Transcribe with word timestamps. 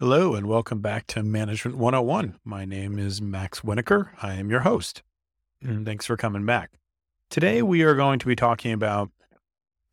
Hello, 0.00 0.34
and 0.34 0.48
welcome 0.48 0.80
back 0.80 1.06
to 1.06 1.22
Management 1.22 1.78
101. 1.78 2.40
My 2.44 2.64
name 2.64 2.98
is 2.98 3.22
Max 3.22 3.60
Winokur. 3.60 4.08
I 4.20 4.34
am 4.34 4.50
your 4.50 4.60
host. 4.60 5.04
And 5.62 5.86
thanks 5.86 6.04
for 6.04 6.16
coming 6.16 6.44
back. 6.44 6.72
Today, 7.30 7.62
we 7.62 7.82
are 7.82 7.94
going 7.94 8.18
to 8.18 8.26
be 8.26 8.34
talking 8.34 8.72
about 8.72 9.12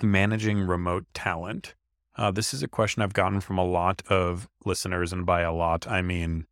managing 0.01 0.61
remote 0.61 1.05
talent. 1.13 1.75
Uh, 2.17 2.31
this 2.31 2.51
is 2.51 2.63
a 2.63 2.67
question 2.67 3.03
I've 3.03 3.13
gotten 3.13 3.41
from 3.41 3.59
a 3.59 3.63
lot 3.63 4.01
of 4.09 4.49
listeners, 4.65 5.13
and 5.13 5.23
by 5.23 5.41
a 5.41 5.53
lot, 5.53 5.87
I 5.87 6.01
mean 6.01 6.47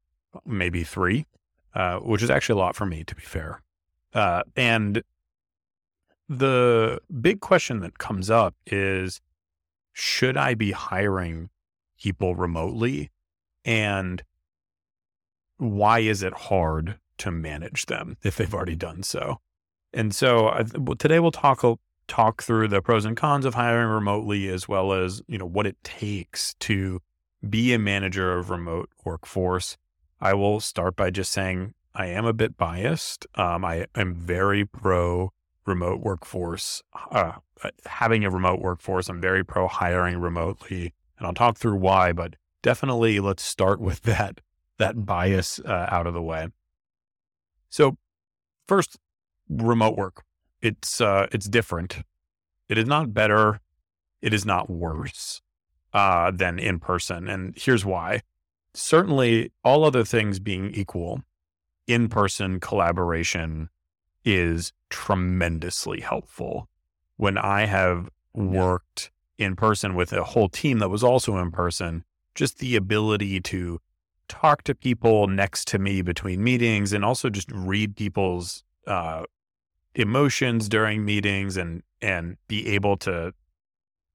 maybe 0.46 0.84
three, 0.84 1.26
uh, 1.74 1.98
which 1.98 2.22
is 2.22 2.30
actually 2.30 2.60
a 2.60 2.64
lot 2.64 2.76
for 2.76 2.86
me, 2.86 3.04
to 3.04 3.16
be 3.16 3.24
fair. 3.24 3.64
Uh, 4.14 4.44
and 4.56 5.02
the 6.30 7.02
big 7.20 7.40
question 7.40 7.80
that 7.80 7.98
comes 7.98 8.30
up 8.30 8.54
is 8.68 9.22
should 9.92 10.38
I 10.38 10.54
be 10.54 10.70
hiring 10.70 11.50
people 12.00 12.36
remotely? 12.36 13.10
And 13.70 14.24
why 15.58 16.00
is 16.00 16.24
it 16.24 16.34
hard 16.34 16.98
to 17.20 17.30
manage 17.30 17.86
them 17.86 18.18
if 18.24 18.36
they've 18.36 18.52
already 18.52 18.76
done 18.76 19.04
so? 19.04 19.42
And 19.94 20.16
so 20.16 20.48
I, 20.48 20.64
today 20.98 21.20
we'll 21.20 21.30
talk 21.30 21.64
talk 22.08 22.42
through 22.42 22.70
the 22.70 22.82
pros 22.82 23.06
and 23.06 23.16
cons 23.16 23.46
of 23.46 23.54
hiring 23.54 23.90
remotely, 23.90 24.50
as 24.50 24.68
well 24.68 24.92
as 24.92 25.22
you 25.28 25.38
know 25.38 25.46
what 25.46 25.68
it 25.68 25.78
takes 25.84 26.56
to 26.56 27.00
be 27.48 27.72
a 27.72 27.78
manager 27.78 28.36
of 28.36 28.50
remote 28.50 28.90
workforce. 29.06 29.78
I 30.20 30.34
will 30.34 30.60
start 30.60 30.96
by 30.96 31.12
just 31.12 31.32
saying 31.32 31.76
I 31.94 32.08
am 32.08 32.26
a 32.26 32.34
bit 32.34 32.58
biased. 32.58 33.28
Um, 33.36 33.64
I 33.64 33.86
am 33.94 34.16
very 34.16 34.66
pro 34.66 35.32
remote 35.68 36.00
workforce, 36.00 36.82
uh, 37.12 37.34
having 37.86 38.26
a 38.26 38.32
remote 38.32 38.62
workforce. 38.62 39.10
I'm 39.10 39.22
very 39.22 39.44
pro 39.46 39.68
hiring 39.68 40.18
remotely, 40.18 40.96
and 41.20 41.28
I'll 41.28 41.36
talk 41.36 41.58
through 41.60 41.76
why. 41.76 42.14
But 42.14 42.36
definitely, 42.62 43.20
let's 43.20 43.44
start 43.44 43.80
with 43.80 44.02
that 44.04 44.42
that 44.78 45.06
bias 45.06 45.60
uh, 45.60 45.88
out 45.90 46.08
of 46.08 46.14
the 46.14 46.22
way. 46.22 46.48
So, 47.70 47.98
first, 48.68 48.98
remote 49.50 49.98
work. 49.98 50.24
It's 50.62 51.02
uh, 51.02 51.28
it's 51.32 51.48
different. 51.48 52.04
It 52.68 52.78
is 52.78 52.86
not 52.86 53.14
better. 53.14 53.60
It 54.22 54.34
is 54.34 54.46
not 54.46 54.70
worse 54.70 55.42
uh, 55.94 56.32
than 56.32 56.60
in 56.60 56.80
person, 56.80 57.28
and 57.28 57.54
here's 57.58 57.86
why. 57.86 58.22
Certainly, 58.74 59.52
all 59.64 59.84
other 59.84 60.04
things 60.04 60.40
being 60.40 60.72
equal, 60.74 61.24
in 61.88 62.08
person 62.08 62.60
collaboration 62.60 63.70
is 64.24 64.74
tremendously 64.90 66.02
helpful. 66.02 66.70
When 67.18 67.38
I 67.38 67.66
have 67.66 68.10
worked 68.34 69.12
in 69.38 69.56
person 69.56 69.96
with 69.96 70.14
a 70.14 70.24
whole 70.24 70.50
team 70.50 70.80
that 70.80 70.90
was 70.90 71.04
also 71.04 71.38
in 71.38 71.52
person, 71.52 72.04
just 72.36 72.60
the 72.60 72.76
ability 72.76 73.40
to 73.42 73.80
talk 74.28 74.64
to 74.64 74.76
people 74.76 75.28
next 75.28 75.68
to 75.68 75.80
me 75.80 76.02
between 76.02 76.44
meetings 76.44 76.94
and 76.94 77.04
also 77.04 77.30
just 77.30 77.52
read 77.52 77.96
people's 77.96 78.64
uh, 78.88 79.24
emotions 79.96 80.70
during 80.70 81.04
meetings 81.04 81.58
and 81.58 81.84
and 82.02 82.38
be 82.48 82.68
able 82.68 82.96
to 82.96 83.34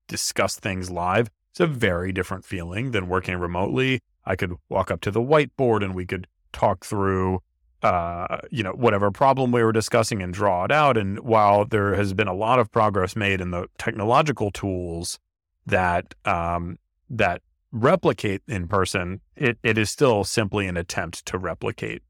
discuss 0.08 0.56
things 0.56 0.90
live. 0.90 1.30
It's 1.50 1.60
a 1.60 1.66
very 1.66 2.12
different 2.12 2.44
feeling 2.44 2.92
than 2.92 3.08
working 3.08 3.36
remotely. 3.36 4.00
I 4.24 4.36
could 4.36 4.54
walk 4.68 4.90
up 4.90 5.00
to 5.02 5.10
the 5.10 5.20
whiteboard 5.20 5.84
and 5.84 5.94
we 5.94 6.06
could 6.06 6.26
talk 6.52 6.84
through 6.84 7.40
uh, 7.84 8.38
you 8.50 8.62
know, 8.62 8.72
whatever 8.72 9.10
problem 9.10 9.52
we 9.52 9.62
were 9.62 9.72
discussing 9.72 10.22
and 10.22 10.32
draw 10.32 10.64
it 10.64 10.72
out. 10.72 10.96
And 10.96 11.18
while 11.20 11.66
there 11.66 11.94
has 11.94 12.14
been 12.14 12.28
a 12.28 12.34
lot 12.34 12.58
of 12.58 12.72
progress 12.72 13.14
made 13.14 13.42
in 13.42 13.50
the 13.50 13.66
technological 13.76 14.50
tools 14.50 15.18
that 15.66 16.14
um, 16.24 16.78
that 17.10 17.42
replicate 17.74 18.42
in 18.46 18.68
person, 18.68 19.20
it, 19.36 19.58
it 19.62 19.76
is 19.76 19.90
still 19.90 20.22
simply 20.24 20.66
an 20.66 20.76
attempt 20.76 21.26
to 21.26 21.36
replicate 21.36 22.02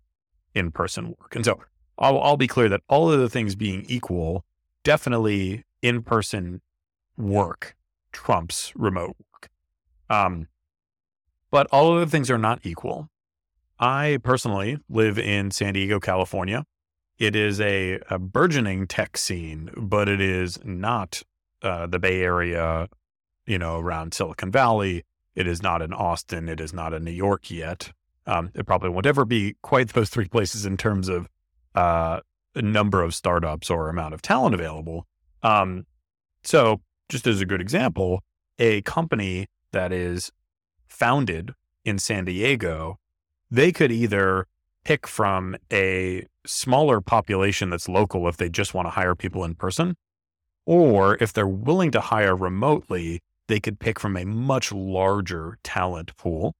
in 0.54 0.70
person 0.70 1.08
work. 1.18 1.34
And 1.34 1.44
so 1.44 1.60
I'll, 1.98 2.20
I'll 2.20 2.36
be 2.36 2.46
clear 2.46 2.68
that 2.68 2.82
all 2.88 3.10
of 3.10 3.18
the 3.18 3.30
things 3.30 3.56
being 3.56 3.84
equal, 3.88 4.44
definitely 4.84 5.64
in 5.82 6.03
person 6.03 6.60
work 7.16 7.74
trumps 8.12 8.72
remote 8.76 9.16
work. 9.32 9.50
Um, 10.10 10.48
but 11.50 11.66
all 11.72 11.94
of 11.94 12.00
the 12.00 12.10
things 12.10 12.30
are 12.30 12.38
not 12.38 12.60
equal. 12.62 13.08
I 13.80 14.19
personally 14.22 14.78
live 14.88 15.19
in 15.19 15.50
San 15.50 15.72
Diego, 15.72 15.98
California. 15.98 16.64
It 17.19 17.34
is 17.34 17.60
a, 17.60 18.00
a 18.10 18.19
burgeoning 18.19 18.86
tech 18.86 19.16
scene, 19.16 19.70
but 19.76 20.08
it 20.08 20.20
is 20.20 20.58
not 20.64 21.22
uh, 21.62 21.86
the 21.86 21.98
Bay 21.98 22.22
Area, 22.22 22.88
you 23.47 23.58
know, 23.58 23.78
around 23.78 24.14
Silicon 24.14 24.50
Valley. 24.50 25.04
It 25.34 25.47
is 25.47 25.62
not 25.62 25.83
in 25.83 25.93
Austin. 25.93 26.49
It 26.49 26.61
is 26.61 26.72
not 26.72 26.93
in 26.93 27.05
New 27.05 27.11
York 27.11 27.50
yet. 27.50 27.93
Um, 28.27 28.50
it 28.55 28.67
probably 28.67 28.91
won't 28.91 29.06
ever 29.06 29.25
be 29.25 29.56
quite 29.62 29.89
those 29.89 30.09
three 30.09 30.28
places 30.28 30.65
in 30.65 30.77
terms 30.77 31.09
of 31.09 31.28
uh, 31.75 32.21
number 32.55 33.03
of 33.03 33.15
startups 33.15 33.69
or 33.69 33.89
amount 33.89 34.15
of 34.15 34.22
talent 34.22 34.55
available. 34.55 35.06
Um, 35.43 35.87
so, 36.43 36.81
just 37.09 37.27
as 37.27 37.41
a 37.41 37.47
good 37.47 37.61
example, 37.61 38.22
a 38.59 38.81
company 38.83 39.47
that 39.72 39.93
is 39.93 40.31
founded 40.87 41.53
in 41.84 41.99
San 41.99 42.25
Diego 42.25 42.99
they 43.55 43.71
could 43.71 43.93
either 43.93 44.47
pick 44.84 45.06
from 45.06 45.56
a 45.72 46.27
smaller 46.45 47.01
population 47.01 47.71
that's 47.71 47.89
local 47.89 48.28
if 48.28 48.37
they 48.37 48.49
just 48.49 48.75
want 48.75 48.87
to 48.87 48.91
hire 48.91 49.15
people 49.15 49.45
in 49.45 49.55
person, 49.55 49.97
or 50.66 51.16
if 51.21 51.33
they're 51.33 51.47
willing 51.47 51.91
to 51.93 52.01
hire 52.01 52.34
remotely, 52.34 53.21
they 53.47 53.60
could 53.60 53.78
pick 53.78 54.00
from 54.00 54.16
a 54.16 54.25
much 54.25 54.72
larger 54.72 55.59
talent 55.62 56.16
pool, 56.16 56.55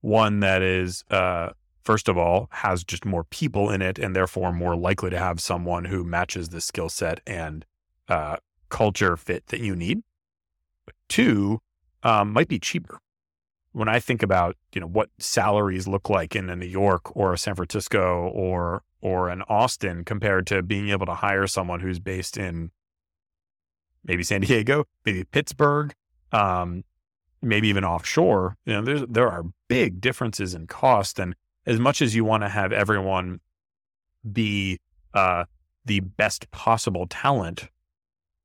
one 0.00 0.40
that 0.40 0.62
is, 0.62 1.04
uh, 1.10 1.50
first 1.82 2.08
of 2.08 2.16
all, 2.16 2.48
has 2.50 2.84
just 2.84 3.04
more 3.04 3.24
people 3.24 3.70
in 3.70 3.82
it 3.82 3.98
and 3.98 4.14
therefore 4.14 4.52
more 4.52 4.76
likely 4.76 5.10
to 5.10 5.18
have 5.18 5.40
someone 5.40 5.86
who 5.86 6.04
matches 6.04 6.50
the 6.50 6.60
skill 6.60 6.88
set 6.88 7.20
and 7.26 7.64
uh, 8.08 8.36
culture 8.68 9.16
fit 9.16 9.46
that 9.48 9.60
you 9.60 9.74
need. 9.74 10.02
Two, 11.08 11.60
um, 12.02 12.32
might 12.32 12.48
be 12.48 12.58
cheaper 12.58 13.00
when 13.72 13.88
I 13.88 14.00
think 14.00 14.22
about, 14.22 14.56
you 14.74 14.80
know, 14.80 14.86
what 14.86 15.10
salaries 15.18 15.86
look 15.86 16.08
like 16.08 16.34
in 16.34 16.50
a 16.50 16.56
New 16.56 16.66
York 16.66 17.14
or 17.16 17.32
a 17.32 17.38
San 17.38 17.54
Francisco 17.54 18.28
or 18.34 18.82
or 19.00 19.28
an 19.28 19.42
Austin 19.42 20.04
compared 20.04 20.46
to 20.48 20.62
being 20.62 20.88
able 20.88 21.06
to 21.06 21.14
hire 21.14 21.46
someone 21.46 21.78
who's 21.78 22.00
based 22.00 22.36
in 22.36 22.72
maybe 24.04 24.24
San 24.24 24.40
Diego, 24.40 24.84
maybe 25.04 25.22
Pittsburgh, 25.24 25.94
um, 26.32 26.84
maybe 27.42 27.68
even 27.68 27.84
offshore, 27.84 28.56
you 28.64 28.74
know, 28.74 28.82
there's 28.82 29.02
there 29.08 29.30
are 29.30 29.44
big 29.68 30.00
differences 30.00 30.54
in 30.54 30.66
cost. 30.66 31.18
And 31.18 31.34
as 31.66 31.78
much 31.78 32.02
as 32.02 32.14
you 32.14 32.24
want 32.24 32.42
to 32.42 32.48
have 32.48 32.72
everyone 32.72 33.40
be 34.30 34.80
uh, 35.14 35.44
the 35.84 36.00
best 36.00 36.50
possible 36.50 37.06
talent, 37.06 37.68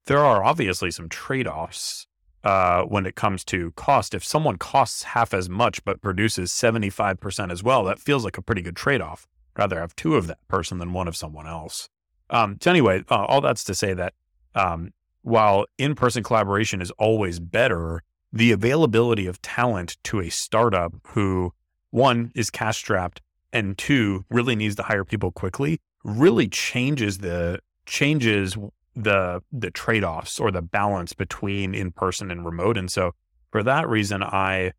there 0.06 0.20
are 0.20 0.44
obviously 0.44 0.92
some 0.92 1.10
trade-offs 1.10 2.08
uh, 2.44 2.84
when 2.84 3.06
it 3.06 3.16
comes 3.16 3.44
to 3.46 3.72
cost. 3.72 4.14
If 4.14 4.24
someone 4.24 4.58
costs 4.58 5.04
half 5.04 5.34
as 5.34 5.50
much 5.50 5.84
but 5.86 6.02
produces 6.02 6.52
75% 6.52 7.52
as 7.52 7.64
well, 7.64 7.84
that 7.86 8.00
feels 8.00 8.26
like 8.26 8.38
a 8.38 8.42
pretty 8.42 8.62
good 8.62 8.76
trade 8.76 9.02
off. 9.02 9.28
Rather 9.58 9.80
have 9.80 9.96
two 9.96 10.16
of 10.16 10.28
that 10.28 10.46
person 10.48 10.80
than 10.80 10.94
one 10.94 11.08
of 11.08 11.16
someone 11.16 11.48
else. 11.48 11.88
Um, 12.30 12.58
so, 12.60 12.72
anyway, 12.72 13.04
uh, 13.10 13.26
all 13.26 13.40
that's 13.40 13.64
to 13.66 13.76
say 13.76 13.94
that 13.94 14.14
um, 14.56 14.92
while 15.23 15.66
in 15.78 15.95
person 15.95 16.23
collaboration 16.23 16.81
is 16.81 16.91
always 16.91 17.39
better, 17.39 18.03
the 18.31 18.51
availability 18.51 19.25
of 19.25 19.41
talent 19.41 19.97
to 20.03 20.19
a 20.19 20.29
startup 20.29 20.94
who, 21.07 21.53
one, 21.89 22.31
is 22.35 22.50
cash 22.50 22.78
strapped 22.78 23.22
and 23.51 23.78
two, 23.78 24.25
really 24.29 24.56
needs 24.56 24.75
to 24.75 24.84
hire 24.84 25.03
people 25.03 25.31
quickly 25.31 25.79
really 26.03 26.47
changes 26.47 27.19
the 27.19 27.59
changes 27.85 28.57
the 28.95 29.41
the 29.51 29.72
trade-offs 29.72 30.39
or 30.39 30.51
the 30.51 30.61
balance 30.61 31.13
between 31.13 31.73
in 31.73 31.91
person 31.91 32.29
and 32.29 32.45
remote. 32.45 32.78
And 32.78 32.91
so 32.91 33.13
for 33.51 33.63
that 33.63 33.88
reason, 33.90 34.22
I 34.22 34.73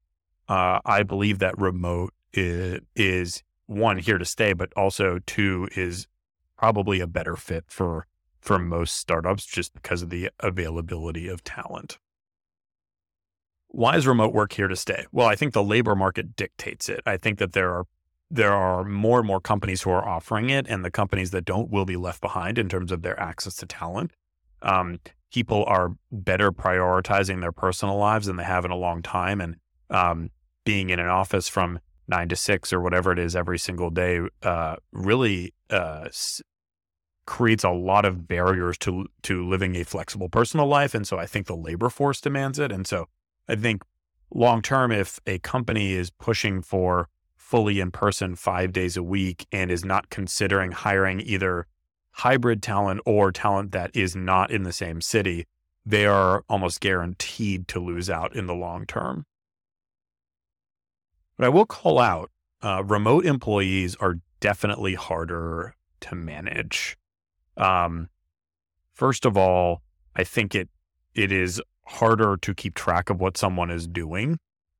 uh, 0.49 0.81
I 0.84 1.03
believe 1.03 1.38
that 1.38 1.59
remote 1.59 2.12
is, 2.32 2.81
is 2.94 3.43
one 3.67 3.99
here 3.99 4.19
to 4.19 4.25
stay, 4.25 4.52
but 4.52 4.73
also 4.76 5.19
two 5.26 5.69
is 5.75 6.06
probably 6.56 7.00
a 7.00 7.06
better 7.06 7.35
fit 7.35 7.64
for 7.69 8.06
for 8.44 8.58
most 8.58 8.96
startups 8.96 9.46
just 9.46 9.73
because 9.73 10.02
of 10.02 10.11
the 10.11 10.31
availability 10.38 11.29
of 11.29 11.43
talent. 11.43 11.99
Why 13.69 13.96
is 13.96 14.06
remote 14.06 14.35
work 14.35 14.52
here 14.52 14.69
to 14.69 14.76
stay? 14.76 15.06
Well, 15.11 15.26
I 15.26 15.35
think 15.35 15.55
the 15.55 15.64
labor 15.64 15.96
market 15.96 16.37
dictates 16.37 16.88
it. 16.88 17.00
I 17.06 17.17
think 17.17 17.38
that 17.38 17.55
there 17.55 17.73
are 17.73 17.87
there 18.31 18.52
are 18.52 18.85
more 18.85 19.19
and 19.19 19.26
more 19.26 19.41
companies 19.41 19.82
who 19.82 19.91
are 19.91 20.06
offering 20.06 20.50
it, 20.50 20.67
and 20.69 20.85
the 20.85 20.91
companies 20.91 21.31
that 21.31 21.44
don't 21.44 21.70
will 21.70 21.85
be 21.85 21.96
left 21.96 22.20
behind 22.20 22.58
in 22.58 22.69
terms 22.69 22.93
of 22.93 23.02
their 23.02 23.19
access 23.19 23.56
to 23.56 23.67
talent. 23.67 24.12
Um, 24.62 24.99
people 25.32 25.64
are 25.67 25.97
better 26.12 26.52
prioritizing 26.52 27.40
their 27.40 27.52
personal 27.52 27.97
lives 27.97 28.26
than 28.26 28.37
they 28.37 28.44
have 28.44 28.64
in 28.64 28.70
a 28.70 28.76
long 28.76 29.02
time, 29.02 29.40
and 29.40 29.56
um, 29.90 30.31
being 30.64 30.90
in 30.90 31.00
an 31.00 31.08
office 31.08 31.49
from 31.49 31.81
nine 32.06 32.29
to 32.29 32.37
six 32.37 32.73
or 32.73 32.81
whatever 32.81 33.12
it 33.12 33.19
is 33.19 33.35
every 33.35 33.58
single 33.58 33.90
day 33.90 34.20
uh, 34.43 34.76
really 34.93 35.55
uh, 35.70 36.08
creates 37.26 37.65
a 37.65 37.71
lot 37.71 38.05
of 38.05 38.29
barriers 38.29 38.76
to 38.79 39.06
to 39.23 39.47
living 39.47 39.76
a 39.76 39.85
flexible 39.85 40.29
personal 40.29 40.67
life. 40.67 40.94
And 40.94 41.06
so 41.06 41.19
I 41.19 41.26
think 41.26 41.47
the 41.47 41.56
labor 41.56 41.88
force 41.88 42.21
demands 42.21 42.59
it. 42.59 42.71
And 42.71 42.87
so 42.87 43.06
I 43.49 43.56
think 43.56 43.82
long 44.31 44.62
term, 44.62 44.93
if 44.93 45.21
a 45.26 45.38
company 45.38 45.93
is 45.93 46.11
pushing 46.11 46.62
for 46.62 47.09
fully 47.37 47.81
in 47.81 47.91
person 47.91 48.35
five 48.35 48.73
days 48.73 48.97
a 48.97 49.03
week 49.03 49.47
and 49.53 49.71
is 49.71 49.85
not 49.85 50.11
considering 50.11 50.73
hiring 50.73 51.21
either 51.21 51.67
hybrid 52.12 52.62
talent 52.62 53.00
or 53.05 53.32
talent 53.32 53.73
that 53.73 53.91
is 53.94 54.15
not 54.17 54.50
in 54.50 54.62
the 54.62 54.73
same 54.73 55.00
city, 55.00 55.47
they 55.85 56.06
are 56.06 56.44
almost 56.49 56.81
guaranteed 56.81 57.69
to 57.69 57.81
lose 57.81 58.09
out 58.09 58.35
in 58.35 58.47
the 58.47 58.55
long 58.55 58.87
term. 58.87 59.26
But 61.37 61.47
I 61.47 61.49
will 61.49 61.67
call 61.67 61.99
out 61.99 62.31
uh, 62.62 62.82
remote 62.85 63.26
employees 63.26 63.97
are 63.97 64.17
definitely 64.41 64.94
harder 64.94 65.75
to 66.00 66.15
manage. 66.15 66.97
Um, 67.56 68.09
first 68.93 69.25
of 69.25 69.37
all, 69.37 69.83
I 70.17 70.25
think 70.25 70.55
it 70.55 70.69
it 71.15 71.31
is 71.31 71.61
harder 71.87 72.37
to 72.39 72.55
keep 72.55 72.75
track 72.75 73.11
of 73.11 73.21
what 73.21 73.37
someone 73.37 73.71
is 73.71 73.87
doing 73.87 74.39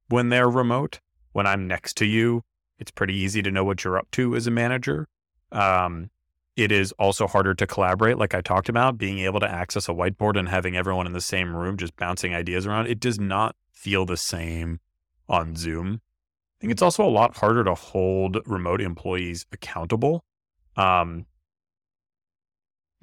when 0.09 0.29
they're 0.29 0.51
remote. 0.51 1.01
When 1.33 1.47
I'm 1.47 1.67
next 1.67 1.97
to 1.99 2.07
you, 2.07 2.43
it's 2.79 2.91
pretty 2.91 3.15
easy 3.15 3.43
to 3.43 3.51
know 3.51 3.65
what 3.65 3.85
you're 3.85 3.99
up 3.99 4.11
to 4.13 4.35
as 4.37 4.47
a 4.47 4.51
manager. 4.51 5.07
Um, 5.53 6.11
it 6.57 6.71
is 6.71 6.93
also 6.93 7.27
harder 7.27 7.55
to 7.55 7.67
collaborate, 7.67 8.19
like 8.19 8.35
I 8.35 8.41
talked 8.41 8.69
about, 8.69 8.97
being 8.97 9.19
able 9.21 9.41
to 9.41 9.51
access 9.51 9.89
a 9.89 9.93
whiteboard 9.93 10.39
and 10.39 10.49
having 10.49 10.77
everyone 10.77 11.07
in 11.07 11.13
the 11.13 11.21
same 11.21 11.55
room 11.55 11.77
just 11.77 11.97
bouncing 11.97 12.35
ideas 12.35 12.67
around. 12.67 12.87
It 12.87 13.01
does 13.01 13.19
not 13.19 13.57
feel 13.73 14.07
the 14.07 14.17
same 14.17 14.81
on 15.29 15.57
Zoom. 15.57 16.01
I 16.05 16.61
think 16.61 16.73
it's 16.73 16.83
also 16.83 17.05
a 17.05 17.11
lot 17.11 17.37
harder 17.37 17.65
to 17.65 17.75
hold 17.75 18.39
remote 18.47 18.81
employees 18.81 19.47
accountable. 19.53 20.25
Um, 20.77 21.27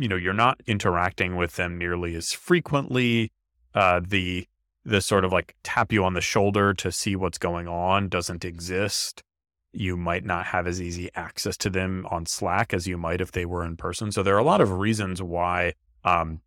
you 0.02 0.08
know, 0.08 0.16
you're 0.16 0.34
not 0.34 0.62
interacting 0.68 1.36
with 1.36 1.56
them 1.56 1.78
nearly 1.78 2.16
as 2.16 2.34
frequently. 2.34 3.32
Uh, 3.74 4.02
the 4.06 4.48
the 4.84 5.00
sort 5.00 5.24
of 5.24 5.32
like 5.32 5.56
tap 5.64 5.94
you 5.94 6.04
on 6.04 6.16
the 6.16 6.22
shoulder 6.22 6.74
to 6.74 6.92
see 6.92 7.16
what's 7.16 7.38
going 7.38 7.68
on 7.68 8.10
doesn't 8.10 8.44
exist 8.44 9.24
you 9.74 9.96
might 9.96 10.26
not 10.26 10.48
have 10.48 10.68
as 10.68 10.82
easy 10.82 11.10
access 11.16 11.56
to 11.58 11.70
them 11.70 12.06
on 12.10 12.26
Slack 12.26 12.74
as 12.74 12.88
you 12.88 12.98
might 12.98 13.22
if 13.22 13.32
they 13.32 13.46
were 13.46 13.64
in 13.64 13.78
person. 13.78 14.12
So 14.12 14.22
there 14.22 14.36
are 14.36 14.40
a 14.40 14.44
lot 14.44 14.62
of 14.62 14.74
reasons 14.74 15.22
why 15.22 15.74
um, 16.04 16.42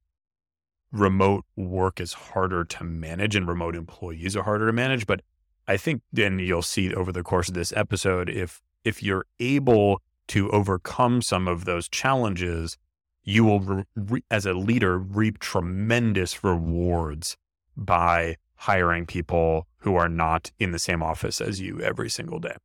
remote 0.92 1.44
work 1.56 2.00
is 2.00 2.12
harder 2.12 2.64
to 2.64 2.84
manage 2.84 3.34
and 3.34 3.48
remote 3.48 3.76
employees 3.76 4.36
are 4.36 4.42
harder 4.42 4.66
to 4.66 4.72
manage. 4.72 5.06
But 5.06 5.22
I 5.66 5.76
think 5.76 6.02
then 6.12 6.38
you'll 6.38 6.62
see 6.62 6.92
over 6.92 7.12
the 7.12 7.22
course 7.22 7.48
of 7.48 7.54
this 7.54 7.72
episode 7.74 8.28
if 8.28 8.60
if 8.84 9.02
you're 9.02 9.24
able 9.40 10.02
to 10.26 10.50
overcome 10.50 11.22
some 11.22 11.48
of 11.48 11.64
those 11.64 11.88
challenges, 11.88 12.76
you 13.24 13.44
will, 13.44 13.84
re- 13.96 14.24
as 14.30 14.46
a 14.46 14.52
leader, 14.52 14.98
reap 14.98 15.38
tremendous 15.38 16.44
rewards 16.44 17.36
by 17.76 18.36
hiring 18.56 19.06
people 19.06 19.66
who 19.78 19.96
are 19.96 20.08
not 20.08 20.52
in 20.58 20.70
the 20.72 20.78
same 20.78 21.02
office 21.02 21.40
as 21.40 21.60
you 21.60 21.80
every 21.80 22.08
single 22.08 22.38
day. 22.38 22.56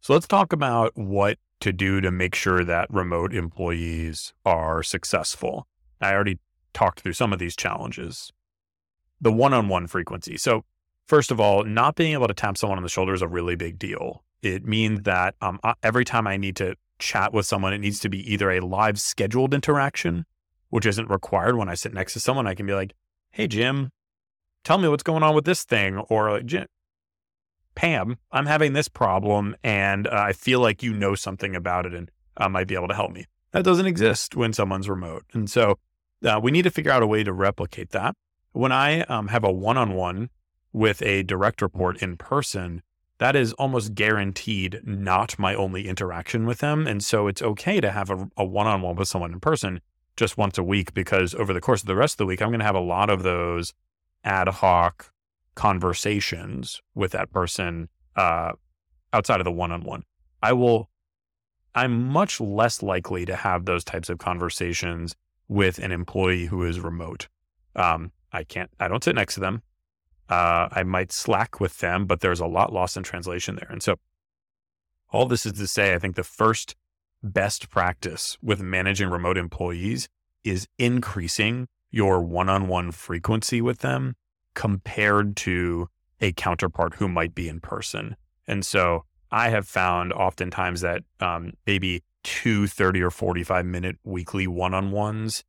So 0.00 0.12
let's 0.12 0.28
talk 0.28 0.52
about 0.52 0.96
what 0.96 1.38
to 1.60 1.72
do 1.72 2.00
to 2.00 2.10
make 2.10 2.34
sure 2.34 2.64
that 2.64 2.92
remote 2.92 3.34
employees 3.34 4.34
are 4.44 4.82
successful. 4.82 5.66
I 6.00 6.12
already 6.12 6.38
talked 6.74 7.00
through 7.00 7.14
some 7.14 7.32
of 7.32 7.38
these 7.38 7.56
challenges. 7.56 8.30
The 9.20 9.32
one 9.32 9.54
on 9.54 9.68
one 9.68 9.86
frequency. 9.86 10.36
So, 10.36 10.64
first 11.06 11.30
of 11.30 11.40
all, 11.40 11.64
not 11.64 11.96
being 11.96 12.12
able 12.12 12.28
to 12.28 12.34
tap 12.34 12.58
someone 12.58 12.78
on 12.78 12.82
the 12.82 12.88
shoulder 12.88 13.14
is 13.14 13.22
a 13.22 13.28
really 13.28 13.56
big 13.56 13.78
deal. 13.78 14.22
It 14.42 14.64
means 14.64 15.02
that 15.02 15.34
um, 15.40 15.58
every 15.82 16.04
time 16.04 16.26
I 16.26 16.36
need 16.36 16.56
to 16.56 16.76
chat 16.98 17.32
with 17.32 17.46
someone, 17.46 17.72
it 17.72 17.78
needs 17.78 18.00
to 18.00 18.08
be 18.08 18.32
either 18.32 18.50
a 18.50 18.60
live 18.60 19.00
scheduled 19.00 19.54
interaction, 19.54 20.24
which 20.70 20.86
isn't 20.86 21.10
required 21.10 21.56
when 21.56 21.68
I 21.68 21.74
sit 21.74 21.94
next 21.94 22.12
to 22.14 22.20
someone. 22.20 22.46
I 22.46 22.54
can 22.54 22.66
be 22.66 22.74
like, 22.74 22.94
hey, 23.30 23.46
Jim, 23.46 23.90
tell 24.64 24.78
me 24.78 24.88
what's 24.88 25.02
going 25.02 25.22
on 25.22 25.34
with 25.34 25.44
this 25.44 25.64
thing. 25.64 25.98
Or 25.98 26.40
Jim, 26.40 26.66
Pam, 27.74 28.16
I'm 28.32 28.46
having 28.46 28.72
this 28.72 28.88
problem 28.88 29.54
and 29.62 30.06
uh, 30.06 30.10
I 30.12 30.32
feel 30.32 30.60
like 30.60 30.82
you 30.82 30.92
know 30.92 31.14
something 31.14 31.54
about 31.54 31.86
it 31.86 31.94
and 31.94 32.10
uh, 32.36 32.48
might 32.48 32.66
be 32.66 32.74
able 32.74 32.88
to 32.88 32.94
help 32.94 33.12
me. 33.12 33.26
That 33.52 33.64
doesn't 33.64 33.86
exist 33.86 34.34
when 34.34 34.52
someone's 34.52 34.88
remote. 34.88 35.24
And 35.32 35.48
so 35.48 35.78
uh, 36.24 36.40
we 36.42 36.50
need 36.50 36.62
to 36.62 36.70
figure 36.70 36.90
out 36.90 37.02
a 37.02 37.06
way 37.06 37.22
to 37.22 37.32
replicate 37.32 37.90
that. 37.90 38.14
When 38.52 38.72
I 38.72 39.02
um, 39.02 39.28
have 39.28 39.44
a 39.44 39.52
one 39.52 39.76
on 39.76 39.94
one 39.94 40.30
with 40.72 41.02
a 41.02 41.22
direct 41.22 41.62
report 41.62 42.02
in 42.02 42.16
person, 42.16 42.82
that 43.18 43.34
is 43.34 43.52
almost 43.54 43.94
guaranteed 43.94 44.80
not 44.84 45.38
my 45.38 45.54
only 45.54 45.88
interaction 45.88 46.46
with 46.46 46.58
them. 46.58 46.86
And 46.86 47.02
so 47.02 47.28
it's 47.28 47.42
okay 47.42 47.80
to 47.80 47.90
have 47.90 48.10
a 48.36 48.44
one 48.44 48.66
on 48.66 48.82
one 48.82 48.96
with 48.96 49.08
someone 49.08 49.32
in 49.32 49.40
person 49.40 49.80
just 50.16 50.36
once 50.36 50.58
a 50.58 50.62
week 50.62 50.94
because 50.94 51.34
over 51.34 51.52
the 51.52 51.60
course 51.60 51.82
of 51.82 51.86
the 51.86 51.96
rest 51.96 52.14
of 52.14 52.18
the 52.18 52.26
week, 52.26 52.42
I'm 52.42 52.48
going 52.48 52.60
to 52.60 52.66
have 52.66 52.74
a 52.74 52.80
lot 52.80 53.10
of 53.10 53.22
those 53.22 53.72
ad 54.24 54.48
hoc 54.48 55.12
conversations 55.54 56.82
with 56.94 57.12
that 57.12 57.32
person 57.32 57.88
uh, 58.16 58.52
outside 59.12 59.40
of 59.40 59.44
the 59.44 59.52
one 59.52 59.72
on 59.72 59.82
one. 59.82 60.02
I 60.42 60.52
will, 60.52 60.90
I'm 61.74 62.08
much 62.08 62.40
less 62.40 62.82
likely 62.82 63.24
to 63.24 63.36
have 63.36 63.64
those 63.64 63.84
types 63.84 64.10
of 64.10 64.18
conversations 64.18 65.14
with 65.48 65.78
an 65.78 65.92
employee 65.92 66.46
who 66.46 66.64
is 66.64 66.80
remote. 66.80 67.28
Um, 67.74 68.12
I 68.32 68.44
can't, 68.44 68.70
I 68.78 68.88
don't 68.88 69.02
sit 69.02 69.14
next 69.14 69.34
to 69.34 69.40
them. 69.40 69.62
Uh, 70.28 70.68
I 70.72 70.82
might 70.82 71.12
slack 71.12 71.60
with 71.60 71.78
them, 71.78 72.06
but 72.06 72.20
there's 72.20 72.40
a 72.40 72.46
lot 72.46 72.72
lost 72.72 72.96
in 72.96 73.02
translation 73.02 73.56
there. 73.56 73.68
And 73.70 73.82
so, 73.82 73.96
all 75.10 75.26
this 75.26 75.46
is 75.46 75.52
to 75.54 75.66
say, 75.66 75.94
I 75.94 75.98
think 75.98 76.16
the 76.16 76.24
first 76.24 76.74
best 77.22 77.70
practice 77.70 78.36
with 78.42 78.60
managing 78.60 79.08
remote 79.08 79.38
employees 79.38 80.08
is 80.44 80.66
increasing 80.78 81.68
your 81.90 82.20
one 82.20 82.48
on 82.48 82.68
one 82.68 82.92
frequency 82.92 83.60
with 83.60 83.78
them 83.78 84.16
compared 84.54 85.36
to 85.36 85.88
a 86.20 86.32
counterpart 86.32 86.94
who 86.94 87.08
might 87.08 87.34
be 87.34 87.48
in 87.48 87.60
person. 87.60 88.16
And 88.46 88.64
so 88.64 89.04
I 89.30 89.50
have 89.50 89.66
found 89.66 90.12
oftentimes 90.12 90.80
that 90.80 91.02
um, 91.20 91.52
maybe 91.66 92.02
two 92.22 92.66
30 92.66 93.02
or 93.02 93.10
45 93.10 93.66
minute 93.66 93.96
weekly 94.02 94.46
one 94.46 94.74
on 94.74 94.90
ones 94.90 95.44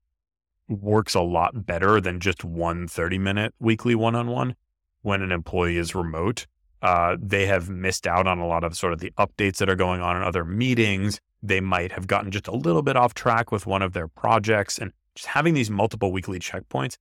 works 0.67 1.15
a 1.15 1.21
lot 1.21 1.65
better 1.65 2.01
than 2.01 2.19
just 2.19 2.43
one 2.43 2.87
30 2.87 3.17
minute 3.17 3.53
weekly 3.59 3.95
one 3.95 4.15
on 4.15 4.27
one 4.27 4.55
when 5.01 5.21
an 5.21 5.31
employee 5.31 5.77
is 5.77 5.95
remote. 5.95 6.47
Uh, 6.81 7.17
they 7.19 7.45
have 7.47 7.69
missed 7.69 8.05
out 8.05 8.27
on 8.27 8.39
a 8.39 8.47
lot 8.47 8.63
of 8.63 8.77
sort 8.77 8.93
of 8.93 8.99
the 8.99 9.11
updates 9.17 9.57
that 9.57 9.69
are 9.69 9.75
going 9.75 10.01
on 10.01 10.15
in 10.15 10.23
other 10.23 10.45
meetings. 10.45 11.19
They 11.41 11.59
might 11.59 11.91
have 11.91 12.07
gotten 12.07 12.31
just 12.31 12.47
a 12.47 12.55
little 12.55 12.81
bit 12.81 12.95
off 12.95 13.13
track 13.13 13.51
with 13.51 13.65
one 13.65 13.81
of 13.81 13.93
their 13.93 14.07
projects 14.07 14.77
and 14.77 14.91
just 15.15 15.27
having 15.27 15.53
these 15.53 15.71
multiple 15.71 16.11
weekly 16.11 16.39
checkpoints 16.39 16.97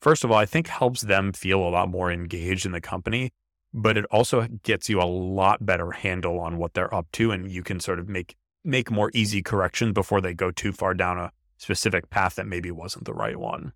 first 0.00 0.24
of 0.24 0.30
all, 0.30 0.38
I 0.38 0.46
think 0.46 0.68
helps 0.68 1.02
them 1.02 1.32
feel 1.32 1.60
a 1.60 1.70
lot 1.70 1.88
more 1.88 2.10
engaged 2.10 2.66
in 2.66 2.72
the 2.72 2.80
company, 2.80 3.30
but 3.72 3.96
it 3.96 4.04
also 4.06 4.46
gets 4.62 4.88
you 4.88 5.00
a 5.00 5.04
lot 5.04 5.64
better 5.64 5.90
handle 5.92 6.40
on 6.40 6.58
what 6.58 6.74
they're 6.74 6.92
up 6.94 7.06
to. 7.12 7.30
And 7.30 7.50
you 7.50 7.62
can 7.62 7.80
sort 7.80 7.98
of 7.98 8.08
make, 8.08 8.36
make 8.64 8.90
more 8.90 9.10
easy 9.14 9.42
corrections 9.42 9.92
before 9.92 10.20
they 10.20 10.34
go 10.34 10.50
too 10.50 10.72
far 10.72 10.94
down 10.94 11.18
a 11.18 11.32
specific 11.58 12.10
path 12.10 12.36
that 12.36 12.46
maybe 12.46 12.70
wasn't 12.70 13.04
the 13.04 13.14
right 13.14 13.38
one. 13.38 13.72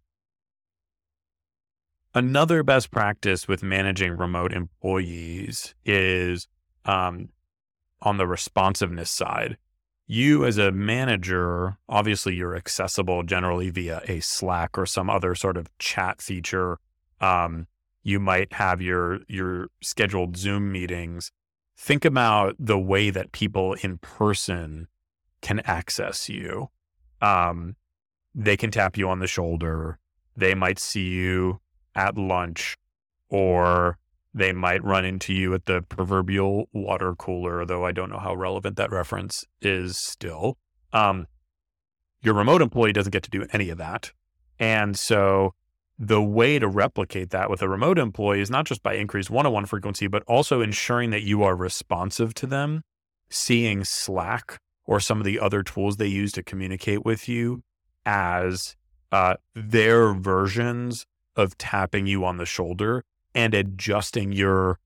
Another 2.15 2.63
best 2.63 2.91
practice 2.91 3.49
with 3.49 3.63
managing 3.63 4.17
remote 4.17 4.53
employees 4.53 5.75
is 5.85 6.47
um, 6.85 7.31
on 8.03 8.19
the 8.19 8.27
responsiveness 8.27 9.11
side 9.11 9.57
you 10.13 10.45
as 10.45 10.59
a 10.59 10.71
manager, 10.71 11.79
obviously 11.89 12.35
you're 12.35 12.55
accessible 12.55 13.23
generally 13.23 13.71
via 13.71 14.03
a 14.07 14.21
Slack 14.21 14.77
or 14.77 14.85
some 14.85 15.09
other 15.09 15.35
sort 15.35 15.57
of 15.57 15.71
chat 15.79 16.21
feature. 16.21 16.79
Um, 17.19 17.67
you 18.03 18.21
might 18.21 18.53
have 18.53 18.83
your 18.83 19.21
your 19.27 19.69
scheduled 19.81 20.37
Zoom 20.37 20.71
meetings. 20.71 21.33
Think 21.79 22.05
about 22.05 22.57
the 22.59 22.79
way 22.79 23.09
that 23.09 23.33
people 23.33 23.73
in 23.75 23.97
person 23.99 24.87
can 25.41 25.61
access 25.61 26.29
you. 26.29 26.69
Um, 27.23 27.77
they 28.35 28.59
can 28.59 28.71
tap 28.71 28.99
you 28.99 29.09
on 29.09 29.21
the 29.21 29.27
shoulder. 29.27 29.99
They 30.37 30.55
might 30.55 30.79
see 30.79 31.09
you 31.09 31.62
at 31.95 32.17
lunch 32.17 32.77
or 33.29 33.99
they 34.35 34.53
might 34.53 34.83
run 34.83 35.05
into 35.05 35.33
you 35.35 35.53
at 35.55 35.67
the 35.67 35.83
proverbial 35.83 36.69
water 36.73 37.15
cooler, 37.15 37.65
though 37.65 37.85
I 37.85 37.93
don't 37.93 38.11
know 38.11 38.19
how 38.19 38.35
relevant 38.35 38.77
that 38.77 38.91
reference 38.91 39.45
is 39.61 39.97
still. 39.97 40.57
Um, 40.93 41.27
your 42.23 42.35
remote 42.35 42.63
employee 42.63 42.93
doesn't 42.93 43.11
get 43.11 43.23
to 43.25 43.31
do 43.31 43.47
any 43.53 43.69
of 43.69 43.79
that. 43.79 44.13
And 44.59 44.97
so 44.97 45.55
the 45.99 46.23
way 46.23 46.59
to 46.59 46.69
replicate 46.69 47.31
that 47.31 47.51
with 47.51 47.63
a 47.63 47.69
remote 47.69 47.99
employee 47.99 48.41
is 48.41 48.51
not 48.51 48.65
just 48.65 48.83
by 48.83 48.95
increased 48.95 49.31
one 49.31 49.47
on 49.47 49.53
one 49.53 49.67
frequency, 49.67 50.07
but 50.07 50.23
also 50.27 50.61
ensuring 50.61 51.11
that 51.11 51.23
you 51.23 51.43
are 51.43 51.55
responsive 51.55 52.33
to 52.35 52.47
them, 52.47 52.83
seeing 53.29 53.85
Slack 53.85 54.61
or 54.85 54.99
some 54.99 55.19
of 55.19 55.25
the 55.25 55.39
other 55.39 55.63
tools 55.63 55.97
they 55.97 56.07
use 56.07 56.33
to 56.33 56.43
communicate 56.43 57.05
with 57.05 57.29
you 57.29 57.63
as 58.05 58.77
uh, 59.11 59.35
their 59.55 60.13
versions 60.13 61.07
of 61.37 61.57
tapping 61.59 62.07
you 62.07 62.25
on 62.25 62.37
the 62.37 62.47
shoulder 62.47 63.05
and 63.35 63.55
adjusting 63.55 64.33
your 64.33 64.79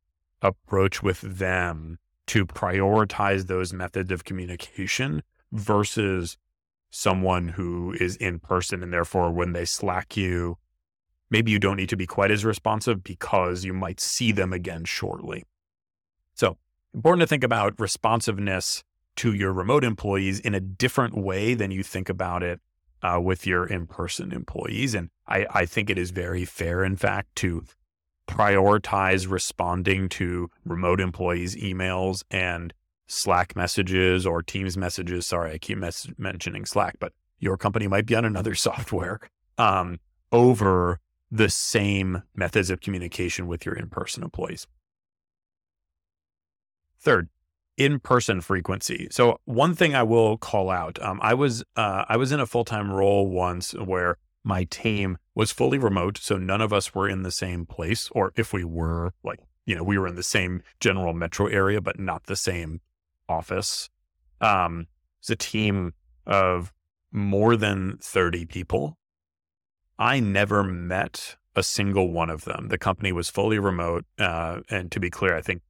approach 0.43 1.03
with 1.03 1.21
them 1.21 1.99
to 2.27 2.47
prioritize 2.47 3.47
those 3.47 3.73
methods 3.73 4.11
of 4.11 4.25
communication 4.25 5.23
versus 5.53 6.37
someone 6.91 7.49
who 7.49 7.95
is 8.01 8.17
in 8.17 8.39
person 8.39 8.83
and 8.83 8.93
therefore 8.93 9.31
when 9.31 9.53
they 9.53 9.65
slack 9.65 10.17
you 10.17 10.57
maybe 11.31 11.51
you 11.51 11.59
don't 11.59 11.77
need 11.77 11.89
to 11.89 11.97
be 11.97 12.07
quite 12.07 12.31
as 12.31 12.45
responsive 12.45 13.03
because 13.03 13.65
you 13.65 13.73
might 13.73 14.01
see 14.01 14.33
them 14.33 14.53
again 14.53 14.85
shortly. 14.85 15.45
So, 16.35 16.57
important 16.95 17.23
to 17.23 17.27
think 17.27 17.45
about 17.45 17.79
responsiveness 17.79 18.85
to 19.17 19.33
your 19.33 19.53
remote 19.53 19.85
employees 19.85 20.41
in 20.41 20.55
a 20.55 20.61
different 20.61 21.17
way 21.17 21.55
than 21.55 21.71
you 21.71 21.83
think 21.83 22.09
about 22.09 22.43
it 22.43 22.61
uh, 23.03 23.21
with 23.21 23.47
your 23.47 23.67
in 23.67 23.87
person 23.87 24.33
employees. 24.33 24.95
And 24.95 25.11
I, 25.29 25.47
I 25.51 25.67
think 25.67 25.91
it 25.91 25.99
is 25.99 26.11
very 26.11 26.45
fair, 26.45 26.85
in 26.85 26.97
fact, 26.97 27.35
to 27.37 27.65
prioritize 28.29 29.31
responding 29.31 30.09
to 30.09 30.51
remote 30.65 31.01
employees' 31.01 31.57
emails 31.57 32.23
and 32.31 32.73
Slack 33.07 33.55
messages 33.55 34.27
or 34.27 34.43
Teams 34.43 34.77
messages. 34.77 35.27
Sorry, 35.27 35.53
I 35.53 35.59
keep 35.59 35.79
mes- 35.79 36.11
mentioning 36.19 36.65
Slack, 36.65 36.97
but 36.99 37.13
your 37.39 37.57
company 37.57 37.87
might 37.87 38.07
be 38.07 38.15
on 38.15 38.25
another 38.25 38.55
software 38.57 39.21
um, 39.59 40.01
over 40.33 41.01
the 41.31 41.49
same 41.49 42.23
methods 42.35 42.71
of 42.71 42.81
communication 42.81 43.47
with 43.47 43.67
your 43.67 43.75
in 43.75 43.89
person 43.89 44.23
employees. 44.23 44.67
Third, 46.99 47.29
in-person 47.77 48.41
frequency. 48.41 49.09
So 49.11 49.39
one 49.45 49.75
thing 49.75 49.95
I 49.95 50.03
will 50.03 50.39
call 50.39 50.71
out, 50.71 51.01
um, 51.03 51.21
I 51.23 51.35
was 51.35 51.63
uh, 51.77 52.05
I 52.09 52.17
was 52.17 52.33
in 52.33 52.41
a 52.41 52.47
full-time 52.47 52.91
role 52.91 53.29
once 53.29 53.73
where 53.73 54.17
my 54.47 54.63
team 54.65 55.19
was 55.35 55.51
fully 55.51 55.77
remote, 55.77 56.17
so 56.17 56.39
none 56.39 56.61
of 56.61 56.73
us 56.73 56.95
were 56.95 57.09
in 57.09 57.25
the 57.25 57.33
same 57.33 57.67
place, 57.67 58.09
or 58.13 58.33
if 58.37 58.53
we 58.53 58.63
were, 58.63 59.13
like 59.25 59.41
you 59.67 59.75
know, 59.75 59.83
we 59.83 59.99
were 59.99 60.07
in 60.07 60.15
the 60.15 60.23
same 60.23 60.63
general 60.79 61.13
metro 61.13 61.49
area, 61.49 61.81
but 61.81 61.99
not 61.99 62.27
the 62.27 62.37
same 62.37 62.81
office. 63.29 63.91
Um, 64.41 64.87
it's 65.19 65.31
a 65.31 65.37
team 65.37 65.95
of 66.25 66.73
more 67.11 67.57
than 67.57 67.99
thirty 68.01 68.47
people. 68.47 68.97
I 69.99 70.21
never 70.21 70.63
met 70.63 71.37
a 71.57 71.65
single 71.65 72.13
one 72.13 72.31
of 72.31 72.45
them. 72.45 72.69
The 72.69 72.79
company 72.79 73.11
was 73.11 73.29
fully 73.29 73.59
remote, 73.59 74.05
uh, 74.17 74.61
and 74.71 74.93
to 74.93 75.01
be 75.01 75.11
clear, 75.11 75.37
I 75.37 75.41
think 75.43 75.63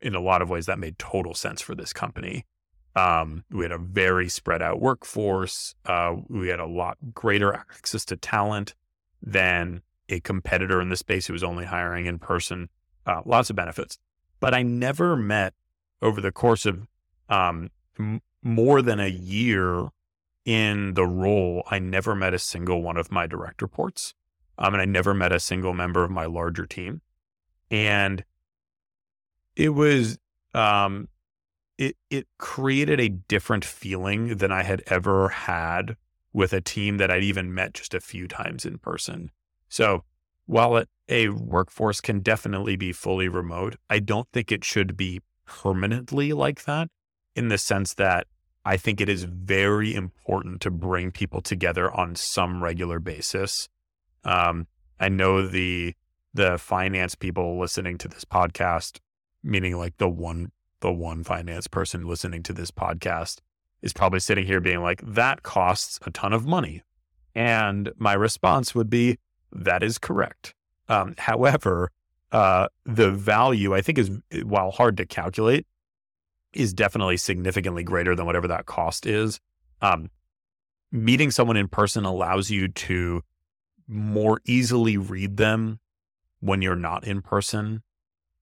in 0.00 0.14
a 0.14 0.20
lot 0.20 0.40
of 0.40 0.48
ways 0.48 0.64
that 0.66 0.78
made 0.78 0.98
total 0.98 1.34
sense 1.34 1.60
for 1.60 1.74
this 1.74 1.92
company. 1.92 2.46
Um, 2.94 3.44
we 3.50 3.64
had 3.64 3.72
a 3.72 3.78
very 3.78 4.28
spread 4.28 4.60
out 4.60 4.80
workforce. 4.80 5.74
Uh, 5.86 6.16
we 6.28 6.48
had 6.48 6.60
a 6.60 6.66
lot 6.66 6.98
greater 7.14 7.54
access 7.54 8.04
to 8.06 8.16
talent 8.16 8.74
than 9.22 9.82
a 10.08 10.20
competitor 10.20 10.80
in 10.80 10.90
the 10.90 10.96
space 10.96 11.26
who 11.26 11.32
was 11.32 11.44
only 11.44 11.64
hiring 11.64 12.06
in 12.06 12.18
person. 12.18 12.68
Uh, 13.06 13.22
lots 13.24 13.50
of 13.50 13.56
benefits, 13.56 13.98
but 14.40 14.54
I 14.54 14.62
never 14.62 15.16
met 15.16 15.54
over 16.02 16.20
the 16.20 16.30
course 16.30 16.66
of 16.66 16.86
um, 17.28 17.70
m- 17.98 18.20
more 18.42 18.82
than 18.82 19.00
a 19.00 19.08
year 19.08 19.88
in 20.44 20.94
the 20.94 21.06
role. 21.06 21.64
I 21.70 21.78
never 21.78 22.14
met 22.14 22.34
a 22.34 22.38
single 22.38 22.82
one 22.82 22.96
of 22.96 23.10
my 23.10 23.26
direct 23.26 23.62
reports, 23.62 24.14
um, 24.58 24.74
and 24.74 24.80
I 24.80 24.84
never 24.84 25.14
met 25.14 25.32
a 25.32 25.40
single 25.40 25.72
member 25.72 26.04
of 26.04 26.10
my 26.10 26.26
larger 26.26 26.66
team. 26.66 27.00
And 27.70 28.24
it 29.56 29.70
was 29.70 30.18
um 30.54 31.08
it 31.82 31.96
it 32.10 32.28
created 32.38 33.00
a 33.00 33.08
different 33.08 33.64
feeling 33.64 34.36
than 34.36 34.52
I 34.52 34.62
had 34.62 34.82
ever 34.86 35.28
had 35.28 35.96
with 36.32 36.52
a 36.52 36.60
team 36.60 36.98
that 36.98 37.10
I'd 37.10 37.24
even 37.24 37.52
met 37.52 37.74
just 37.74 37.92
a 37.92 38.00
few 38.00 38.28
times 38.28 38.64
in 38.64 38.78
person. 38.78 39.30
So 39.68 40.04
while 40.46 40.76
it, 40.76 40.88
a 41.08 41.28
workforce 41.28 42.00
can 42.00 42.20
definitely 42.20 42.76
be 42.76 42.92
fully 42.92 43.28
remote, 43.28 43.76
I 43.90 43.98
don't 43.98 44.28
think 44.32 44.52
it 44.52 44.64
should 44.64 44.96
be 44.96 45.20
permanently 45.44 46.32
like 46.32 46.64
that 46.64 46.88
in 47.34 47.48
the 47.48 47.58
sense 47.58 47.94
that 47.94 48.26
I 48.64 48.76
think 48.76 49.00
it 49.00 49.08
is 49.08 49.24
very 49.24 49.92
important 49.94 50.60
to 50.60 50.70
bring 50.70 51.10
people 51.10 51.40
together 51.40 51.92
on 51.92 52.14
some 52.14 52.62
regular 52.62 53.00
basis. 53.00 53.68
Um, 54.24 54.68
I 55.00 55.08
know 55.08 55.46
the 55.46 55.94
the 56.32 56.56
finance 56.58 57.14
people 57.14 57.58
listening 57.58 57.98
to 57.98 58.08
this 58.08 58.24
podcast 58.24 59.00
meaning 59.42 59.76
like 59.76 59.96
the 59.98 60.08
one 60.08 60.52
the 60.82 60.92
one 60.92 61.24
finance 61.24 61.66
person 61.66 62.06
listening 62.06 62.42
to 62.42 62.52
this 62.52 62.70
podcast 62.70 63.40
is 63.80 63.92
probably 63.92 64.20
sitting 64.20 64.46
here 64.46 64.60
being 64.60 64.82
like 64.82 65.00
that 65.04 65.42
costs 65.42 65.98
a 66.04 66.10
ton 66.10 66.32
of 66.32 66.46
money. 66.46 66.82
And 67.34 67.90
my 67.96 68.12
response 68.12 68.74
would 68.74 68.90
be 68.90 69.18
that 69.50 69.82
is 69.82 69.98
correct. 69.98 70.54
Um, 70.88 71.14
however 71.16 71.90
uh, 72.32 72.66
the 72.86 73.10
value 73.10 73.74
i 73.74 73.82
think 73.82 73.98
is 73.98 74.10
while 74.42 74.70
hard 74.70 74.96
to 74.96 75.04
calculate 75.04 75.66
is 76.54 76.72
definitely 76.72 77.16
significantly 77.16 77.82
greater 77.82 78.14
than 78.14 78.26
whatever 78.26 78.48
that 78.48 78.66
cost 78.66 79.06
is. 79.06 79.40
Um, 79.80 80.10
meeting 80.90 81.30
someone 81.30 81.56
in 81.56 81.68
person 81.68 82.04
allows 82.04 82.50
you 82.50 82.68
to 82.68 83.22
more 83.88 84.40
easily 84.44 84.96
read 84.96 85.36
them 85.36 85.80
when 86.40 86.60
you're 86.60 86.76
not 86.76 87.04
in 87.04 87.22
person 87.22 87.82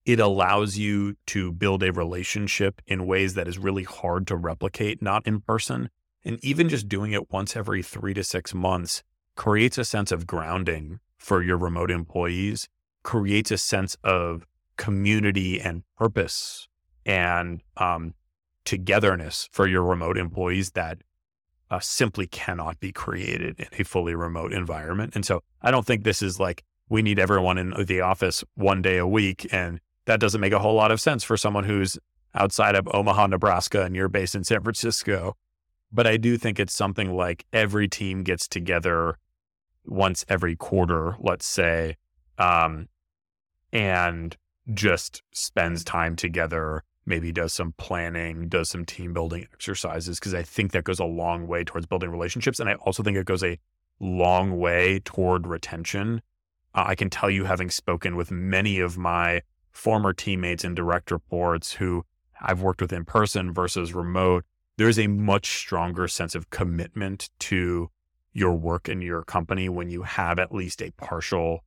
it 0.05 0.19
allows 0.19 0.77
you 0.77 1.15
to 1.27 1.51
build 1.51 1.83
a 1.83 1.91
relationship 1.91 2.81
in 2.87 3.05
ways 3.05 3.35
that 3.35 3.47
is 3.47 3.57
really 3.57 3.83
hard 3.83 4.25
to 4.27 4.35
replicate, 4.35 5.01
not 5.01 5.25
in 5.27 5.41
person. 5.41 5.89
And 6.23 6.43
even 6.43 6.69
just 6.69 6.87
doing 6.87 7.11
it 7.11 7.31
once 7.31 7.55
every 7.55 7.83
three 7.83 8.13
to 8.15 8.23
six 8.23 8.53
months 8.53 9.03
creates 9.35 9.77
a 9.77 9.85
sense 9.85 10.11
of 10.11 10.27
grounding 10.27 10.99
for 11.17 11.43
your 11.43 11.57
remote 11.57 11.91
employees, 11.91 12.67
creates 13.03 13.51
a 13.51 13.57
sense 13.57 13.95
of 14.03 14.45
community 14.77 15.59
and 15.61 15.83
purpose 15.97 16.67
and 17.05 17.61
um, 17.77 18.13
togetherness 18.65 19.49
for 19.51 19.67
your 19.67 19.83
remote 19.83 20.17
employees 20.17 20.71
that 20.71 20.99
uh, 21.69 21.79
simply 21.79 22.27
cannot 22.27 22.79
be 22.79 22.91
created 22.91 23.59
in 23.59 23.67
a 23.79 23.83
fully 23.83 24.15
remote 24.15 24.51
environment. 24.51 25.15
And 25.15 25.25
so 25.25 25.41
I 25.61 25.71
don't 25.71 25.85
think 25.85 26.03
this 26.03 26.21
is 26.21 26.39
like 26.39 26.63
we 26.89 27.01
need 27.01 27.19
everyone 27.19 27.57
in 27.57 27.73
the 27.85 28.01
office 28.01 28.43
one 28.55 28.81
day 28.81 28.97
a 28.97 29.07
week 29.07 29.47
and 29.51 29.79
that 30.11 30.19
doesn't 30.19 30.41
make 30.41 30.51
a 30.51 30.59
whole 30.59 30.75
lot 30.75 30.91
of 30.91 30.99
sense 30.99 31.23
for 31.23 31.37
someone 31.37 31.63
who's 31.63 31.97
outside 32.35 32.75
of 32.75 32.85
Omaha, 32.93 33.27
Nebraska, 33.27 33.83
and 33.83 33.95
you're 33.95 34.09
based 34.09 34.35
in 34.35 34.43
San 34.43 34.61
Francisco. 34.61 35.37
But 35.89 36.05
I 36.05 36.17
do 36.17 36.37
think 36.37 36.59
it's 36.59 36.73
something 36.73 37.15
like 37.15 37.45
every 37.53 37.87
team 37.87 38.23
gets 38.23 38.45
together 38.45 39.17
once 39.85 40.25
every 40.27 40.57
quarter, 40.57 41.15
let's 41.19 41.45
say, 41.45 41.95
um, 42.37 42.89
and 43.71 44.35
just 44.73 45.23
spends 45.31 45.85
time 45.85 46.17
together, 46.17 46.83
maybe 47.05 47.31
does 47.31 47.53
some 47.53 47.73
planning, 47.77 48.49
does 48.49 48.69
some 48.69 48.83
team 48.83 49.13
building 49.13 49.47
exercises, 49.53 50.19
because 50.19 50.33
I 50.33 50.43
think 50.43 50.73
that 50.73 50.83
goes 50.83 50.99
a 50.99 51.05
long 51.05 51.47
way 51.47 51.63
towards 51.63 51.85
building 51.85 52.09
relationships. 52.09 52.59
And 52.59 52.69
I 52.69 52.73
also 52.73 53.01
think 53.01 53.15
it 53.15 53.25
goes 53.25 53.43
a 53.45 53.57
long 54.01 54.59
way 54.59 54.99
toward 54.99 55.47
retention. 55.47 56.21
Uh, 56.75 56.83
I 56.87 56.95
can 56.95 57.09
tell 57.09 57.29
you, 57.29 57.45
having 57.45 57.69
spoken 57.69 58.17
with 58.17 58.29
many 58.29 58.81
of 58.81 58.97
my 58.97 59.41
former 59.71 60.13
teammates 60.13 60.63
and 60.63 60.75
direct 60.75 61.11
reports 61.11 61.73
who 61.73 62.05
I've 62.41 62.61
worked 62.61 62.81
with 62.81 62.93
in 62.93 63.05
person 63.05 63.53
versus 63.53 63.93
remote, 63.93 64.45
there's 64.77 64.99
a 64.99 65.07
much 65.07 65.57
stronger 65.57 66.07
sense 66.07 66.35
of 66.35 66.49
commitment 66.49 67.29
to 67.39 67.89
your 68.33 68.53
work 68.53 68.87
and 68.87 69.03
your 69.03 69.23
company 69.23 69.69
when 69.69 69.89
you 69.89 70.03
have 70.03 70.39
at 70.39 70.53
least 70.53 70.81
a 70.81 70.91
partial 70.91 71.63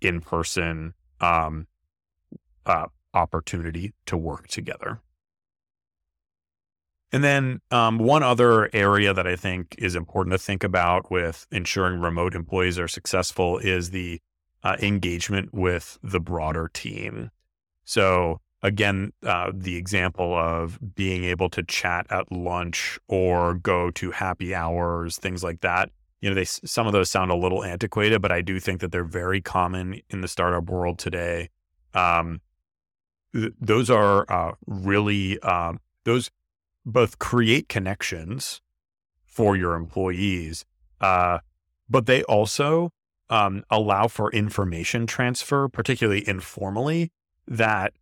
in 0.00 0.20
person 0.20 0.94
um, 1.20 1.66
uh, 2.66 2.86
opportunity 3.14 3.94
to 4.06 4.16
work 4.16 4.48
together. 4.48 5.00
And 7.10 7.24
then 7.24 7.60
um, 7.70 7.98
one 7.98 8.22
other 8.22 8.68
area 8.74 9.14
that 9.14 9.26
I 9.26 9.34
think 9.34 9.74
is 9.78 9.96
important 9.96 10.32
to 10.32 10.38
think 10.38 10.62
about 10.62 11.10
with 11.10 11.46
ensuring 11.50 12.00
remote 12.00 12.34
employees 12.34 12.78
are 12.78 12.88
successful 12.88 13.58
is 13.58 13.90
the 13.90 14.20
uh, 14.62 14.76
engagement 14.82 15.54
with 15.54 15.98
the 16.02 16.20
broader 16.20 16.68
team. 16.68 17.30
So 17.88 18.42
again, 18.62 19.14
uh, 19.22 19.50
the 19.54 19.76
example 19.76 20.36
of 20.36 20.78
being 20.94 21.24
able 21.24 21.48
to 21.48 21.62
chat 21.62 22.06
at 22.10 22.30
lunch 22.30 22.98
or 23.08 23.54
go 23.54 23.90
to 23.92 24.10
happy 24.10 24.54
hours, 24.54 25.16
things 25.16 25.42
like 25.42 25.62
that. 25.62 25.90
You 26.20 26.28
know, 26.28 26.34
they 26.34 26.44
some 26.44 26.86
of 26.86 26.92
those 26.92 27.10
sound 27.10 27.30
a 27.30 27.34
little 27.34 27.64
antiquated, 27.64 28.20
but 28.20 28.30
I 28.30 28.42
do 28.42 28.60
think 28.60 28.82
that 28.82 28.92
they're 28.92 29.04
very 29.04 29.40
common 29.40 30.02
in 30.10 30.20
the 30.20 30.28
startup 30.28 30.68
world 30.68 30.98
today. 30.98 31.48
Um, 31.94 32.42
th- 33.34 33.54
those 33.58 33.88
are 33.88 34.30
uh, 34.30 34.52
really 34.66 35.40
um, 35.40 35.80
those 36.04 36.30
both 36.84 37.18
create 37.18 37.70
connections 37.70 38.60
for 39.24 39.56
your 39.56 39.74
employees, 39.74 40.66
uh, 41.00 41.38
but 41.88 42.04
they 42.04 42.22
also 42.24 42.92
um, 43.30 43.64
allow 43.70 44.08
for 44.08 44.30
information 44.32 45.06
transfer, 45.06 45.68
particularly 45.68 46.28
informally, 46.28 47.12
that 47.48 47.94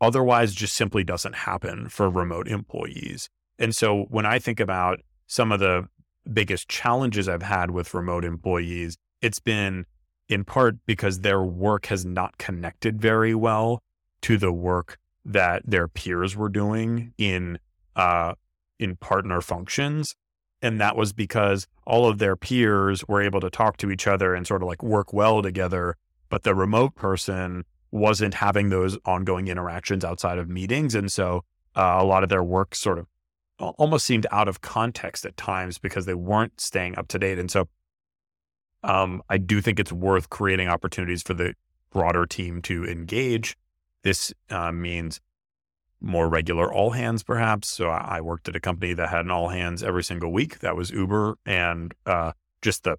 otherwise 0.00 0.54
just 0.54 0.74
simply 0.76 1.02
doesn't 1.02 1.34
happen 1.34 1.88
for 1.88 2.08
remote 2.08 2.46
employees. 2.48 3.28
And 3.58 3.74
so 3.74 4.04
when 4.10 4.26
I 4.26 4.38
think 4.38 4.60
about 4.60 5.00
some 5.26 5.50
of 5.50 5.60
the 5.60 5.88
biggest 6.32 6.68
challenges 6.68 7.28
I've 7.28 7.42
had 7.42 7.70
with 7.70 7.94
remote 7.94 8.24
employees, 8.24 8.96
it's 9.20 9.40
been 9.40 9.86
in 10.28 10.44
part 10.44 10.76
because 10.86 11.20
their 11.20 11.42
work 11.42 11.86
has 11.86 12.04
not 12.04 12.38
connected 12.38 13.00
very 13.00 13.34
well 13.34 13.82
to 14.22 14.36
the 14.36 14.52
work 14.52 14.98
that 15.24 15.62
their 15.64 15.88
peers 15.88 16.36
were 16.36 16.48
doing 16.48 17.12
in 17.18 17.58
uh, 17.96 18.34
in 18.78 18.96
partner 18.96 19.40
functions. 19.40 20.14
And 20.60 20.80
that 20.80 20.96
was 20.96 21.12
because 21.12 21.66
all 21.86 22.08
of 22.08 22.18
their 22.18 22.36
peers 22.36 23.06
were 23.06 23.20
able 23.20 23.40
to 23.40 23.50
talk 23.50 23.76
to 23.78 23.90
each 23.90 24.06
other 24.06 24.34
and 24.34 24.46
sort 24.46 24.62
of 24.62 24.68
like 24.68 24.82
work 24.82 25.12
well 25.12 25.42
together. 25.42 25.96
But 26.30 26.42
the 26.42 26.54
remote 26.54 26.94
person 26.94 27.64
wasn't 27.94 28.34
having 28.34 28.70
those 28.70 28.98
ongoing 29.04 29.46
interactions 29.46 30.04
outside 30.04 30.36
of 30.36 30.48
meetings. 30.48 30.96
And 30.96 31.12
so 31.12 31.44
uh, 31.76 31.98
a 32.00 32.04
lot 32.04 32.24
of 32.24 32.28
their 32.28 32.42
work 32.42 32.74
sort 32.74 32.98
of 32.98 33.06
almost 33.60 34.04
seemed 34.04 34.26
out 34.32 34.48
of 34.48 34.60
context 34.60 35.24
at 35.24 35.36
times 35.36 35.78
because 35.78 36.04
they 36.04 36.14
weren't 36.14 36.60
staying 36.60 36.98
up 36.98 37.06
to 37.06 37.20
date. 37.20 37.38
And 37.38 37.48
so 37.48 37.68
um, 38.82 39.22
I 39.30 39.38
do 39.38 39.60
think 39.60 39.78
it's 39.78 39.92
worth 39.92 40.28
creating 40.28 40.66
opportunities 40.66 41.22
for 41.22 41.34
the 41.34 41.54
broader 41.92 42.26
team 42.26 42.60
to 42.62 42.84
engage. 42.84 43.56
This 44.02 44.34
uh, 44.50 44.72
means 44.72 45.20
more 46.00 46.28
regular 46.28 46.72
all 46.72 46.90
hands, 46.90 47.22
perhaps. 47.22 47.68
So 47.68 47.90
I, 47.90 48.20
worked 48.20 48.48
at 48.48 48.56
a 48.56 48.60
company 48.60 48.92
that 48.94 49.08
had 49.08 49.24
an 49.24 49.30
all 49.30 49.50
hands 49.50 49.84
every 49.84 50.02
single 50.02 50.32
week. 50.32 50.58
That 50.58 50.74
was 50.74 50.90
Uber. 50.90 51.38
And 51.46 51.94
uh, 52.06 52.32
just 52.60 52.82
the 52.82 52.98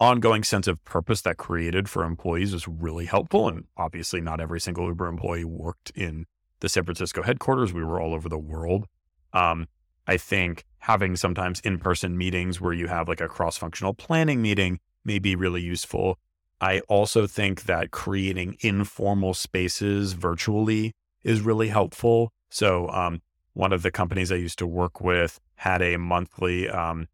ongoing 0.00 0.44
sense 0.44 0.66
of 0.66 0.84
purpose 0.84 1.22
that 1.22 1.36
created 1.36 1.88
for 1.88 2.04
employees 2.04 2.52
was 2.52 2.68
really 2.68 3.06
helpful. 3.06 3.48
And 3.48 3.64
obviously, 3.76 4.20
not 4.20 4.40
every 4.40 4.60
single 4.60 4.86
Uber 4.86 5.06
employee 5.06 5.44
worked 5.44 5.90
in 5.94 6.26
the 6.60 6.68
San 6.68 6.84
Francisco 6.84 7.22
headquarters. 7.22 7.72
We 7.72 7.84
were 7.84 8.00
all 8.00 8.14
over 8.14 8.28
the 8.28 8.38
world. 8.38 8.86
Um, 9.32 9.66
I 10.06 10.16
think 10.16 10.64
having 10.78 11.16
sometimes 11.16 11.60
in 11.60 11.78
person 11.78 12.16
meetings 12.16 12.60
where 12.60 12.72
you 12.72 12.86
have 12.86 13.08
like 13.08 13.20
a 13.20 13.28
cross 13.28 13.58
functional 13.58 13.94
planning 13.94 14.40
meeting 14.40 14.80
may 15.04 15.18
be 15.18 15.36
really 15.36 15.62
useful. 15.62 16.18
I 16.60 16.80
also 16.88 17.26
think 17.26 17.64
that 17.64 17.90
creating 17.90 18.56
informal 18.60 19.34
spaces 19.34 20.14
virtually 20.14 20.92
is 21.22 21.40
really 21.40 21.68
helpful. 21.68 22.32
So, 22.50 22.88
um, 22.88 23.20
one 23.52 23.72
of 23.72 23.82
the 23.82 23.90
companies 23.90 24.30
I 24.30 24.36
used 24.36 24.58
to 24.60 24.66
work 24.66 25.00
with 25.00 25.40
had 25.56 25.82
a 25.82 25.96
monthly 25.96 26.68
um, 26.68 27.08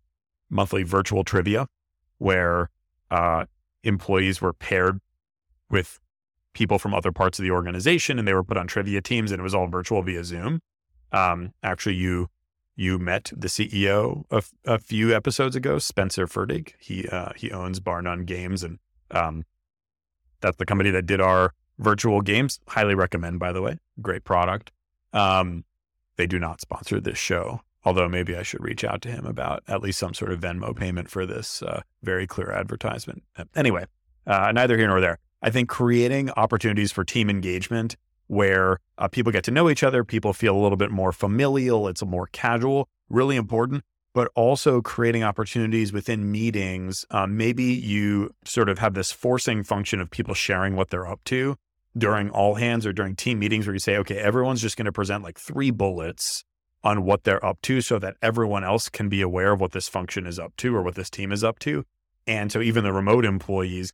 monthly 0.50 0.82
virtual 0.82 1.24
trivia 1.24 1.66
where 2.24 2.70
uh, 3.10 3.44
employees 3.82 4.40
were 4.40 4.54
paired 4.54 4.98
with 5.70 6.00
people 6.54 6.78
from 6.78 6.94
other 6.94 7.12
parts 7.12 7.38
of 7.38 7.42
the 7.42 7.50
organization, 7.50 8.18
and 8.18 8.26
they 8.26 8.32
were 8.32 8.42
put 8.42 8.56
on 8.56 8.66
trivia 8.66 9.02
teams, 9.02 9.30
and 9.30 9.40
it 9.40 9.42
was 9.42 9.54
all 9.54 9.66
virtual 9.66 10.00
via 10.02 10.24
Zoom. 10.24 10.60
Um, 11.12 11.52
actually, 11.62 11.96
you 11.96 12.28
you 12.76 12.98
met 12.98 13.30
the 13.36 13.48
CEO 13.48 14.24
of 14.30 14.50
a 14.64 14.78
few 14.78 15.14
episodes 15.14 15.54
ago, 15.54 15.78
Spencer 15.78 16.26
Fertig. 16.26 16.72
He 16.78 17.06
uh, 17.08 17.32
he 17.36 17.52
owns 17.52 17.78
Bar 17.78 18.00
None 18.00 18.24
Games, 18.24 18.62
and 18.62 18.78
um, 19.10 19.44
that's 20.40 20.56
the 20.56 20.64
company 20.64 20.90
that 20.90 21.04
did 21.04 21.20
our 21.20 21.52
virtual 21.78 22.22
games. 22.22 22.58
Highly 22.68 22.94
recommend, 22.94 23.38
by 23.38 23.52
the 23.52 23.60
way. 23.60 23.78
Great 24.00 24.24
product. 24.24 24.72
Um, 25.12 25.64
they 26.16 26.26
do 26.26 26.38
not 26.38 26.62
sponsor 26.62 27.00
this 27.00 27.18
show, 27.18 27.60
although 27.84 28.08
maybe 28.08 28.36
I 28.36 28.42
should 28.42 28.62
reach 28.62 28.84
out 28.84 29.02
to 29.02 29.10
him 29.10 29.26
about 29.26 29.62
at 29.68 29.82
least 29.82 29.98
some 29.98 30.14
sort 30.14 30.32
of 30.32 30.40
Venmo 30.40 30.74
payment 30.74 31.10
for 31.10 31.26
this 31.26 31.62
uh, 31.62 31.82
very 32.02 32.26
clear 32.26 32.50
advertisement. 32.50 33.22
Anyway, 33.54 33.86
uh, 34.26 34.52
neither 34.52 34.76
here 34.76 34.88
nor 34.88 35.00
there. 35.00 35.18
I 35.42 35.50
think 35.50 35.68
creating 35.68 36.30
opportunities 36.30 36.92
for 36.92 37.04
team 37.04 37.28
engagement 37.28 37.96
where 38.26 38.78
uh, 38.96 39.08
people 39.08 39.30
get 39.30 39.44
to 39.44 39.50
know 39.50 39.68
each 39.68 39.82
other, 39.82 40.02
people 40.02 40.32
feel 40.32 40.56
a 40.56 40.62
little 40.62 40.78
bit 40.78 40.90
more 40.90 41.12
familial, 41.12 41.88
it's 41.88 42.02
more 42.02 42.28
casual, 42.32 42.88
really 43.10 43.36
important. 43.36 43.84
But 44.14 44.30
also 44.36 44.80
creating 44.80 45.24
opportunities 45.24 45.92
within 45.92 46.30
meetings. 46.30 47.04
Um, 47.10 47.36
maybe 47.36 47.64
you 47.64 48.32
sort 48.44 48.68
of 48.68 48.78
have 48.78 48.94
this 48.94 49.10
forcing 49.10 49.64
function 49.64 50.00
of 50.00 50.08
people 50.08 50.34
sharing 50.34 50.76
what 50.76 50.90
they're 50.90 51.06
up 51.06 51.24
to 51.24 51.56
during 51.98 52.30
all 52.30 52.54
hands 52.54 52.86
or 52.86 52.92
during 52.92 53.16
team 53.16 53.40
meetings 53.40 53.66
where 53.66 53.74
you 53.74 53.80
say, 53.80 53.96
okay, 53.96 54.18
everyone's 54.18 54.62
just 54.62 54.76
going 54.76 54.84
to 54.84 54.92
present 54.92 55.24
like 55.24 55.36
three 55.36 55.72
bullets 55.72 56.44
on 56.84 57.04
what 57.04 57.24
they're 57.24 57.44
up 57.44 57.60
to 57.62 57.80
so 57.80 57.98
that 57.98 58.14
everyone 58.22 58.62
else 58.62 58.88
can 58.88 59.08
be 59.08 59.22
aware 59.22 59.52
of 59.52 59.60
what 59.60 59.72
this 59.72 59.88
function 59.88 60.26
is 60.26 60.38
up 60.38 60.54
to 60.58 60.76
or 60.76 60.82
what 60.82 60.94
this 60.94 61.10
team 61.10 61.32
is 61.32 61.42
up 61.42 61.58
to. 61.58 61.84
And 62.26 62.52
so 62.52 62.60
even 62.60 62.84
the 62.84 62.92
remote 62.92 63.24
employees 63.24 63.92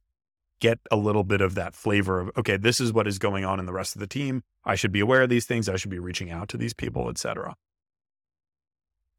get 0.58 0.78
a 0.90 0.96
little 0.96 1.24
bit 1.24 1.40
of 1.40 1.54
that 1.54 1.74
flavor 1.74 2.20
of 2.20 2.30
okay 2.36 2.58
this 2.58 2.80
is 2.80 2.92
what 2.92 3.06
is 3.06 3.18
going 3.18 3.46
on 3.46 3.58
in 3.58 3.64
the 3.64 3.72
rest 3.72 3.94
of 3.96 4.00
the 4.00 4.06
team. 4.06 4.42
I 4.64 4.74
should 4.74 4.92
be 4.92 5.00
aware 5.00 5.22
of 5.22 5.30
these 5.30 5.46
things. 5.46 5.68
I 5.68 5.76
should 5.76 5.90
be 5.90 5.98
reaching 5.98 6.30
out 6.30 6.48
to 6.50 6.58
these 6.58 6.74
people 6.74 7.08
etc 7.08 7.54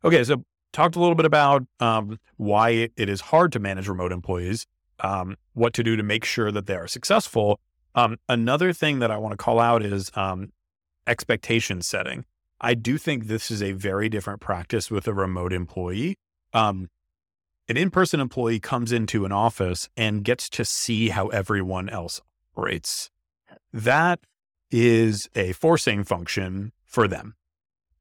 okay 0.03 0.23
so 0.23 0.43
talked 0.71 0.95
a 0.95 0.99
little 0.99 1.15
bit 1.15 1.25
about 1.25 1.63
um, 1.79 2.19
why 2.37 2.89
it 2.95 3.09
is 3.09 3.21
hard 3.21 3.51
to 3.53 3.59
manage 3.59 3.87
remote 3.87 4.11
employees 4.11 4.67
um, 4.99 5.35
what 5.53 5.73
to 5.73 5.83
do 5.83 5.95
to 5.95 6.03
make 6.03 6.23
sure 6.23 6.51
that 6.51 6.67
they 6.67 6.75
are 6.75 6.87
successful. 6.87 7.59
Um, 7.95 8.17
another 8.29 8.71
thing 8.71 8.99
that 8.99 9.11
i 9.11 9.17
want 9.17 9.33
to 9.33 9.37
call 9.37 9.59
out 9.59 9.83
is 9.83 10.11
um, 10.15 10.51
expectation 11.07 11.81
setting 11.81 12.25
i 12.61 12.73
do 12.73 12.97
think 12.97 13.25
this 13.25 13.51
is 13.51 13.61
a 13.61 13.73
very 13.73 14.07
different 14.07 14.39
practice 14.39 14.89
with 14.89 15.07
a 15.07 15.13
remote 15.13 15.51
employee 15.51 16.15
um, 16.53 16.89
an 17.71 17.77
in 17.77 17.89
person 17.89 18.19
employee 18.19 18.59
comes 18.59 18.91
into 18.91 19.23
an 19.23 19.31
office 19.31 19.87
and 19.95 20.25
gets 20.25 20.49
to 20.49 20.65
see 20.65 21.07
how 21.07 21.27
everyone 21.27 21.87
else 21.87 22.19
operates. 22.53 23.09
That 23.71 24.19
is 24.69 25.29
a 25.35 25.53
forcing 25.53 26.03
function 26.03 26.73
for 26.83 27.07
them. 27.07 27.35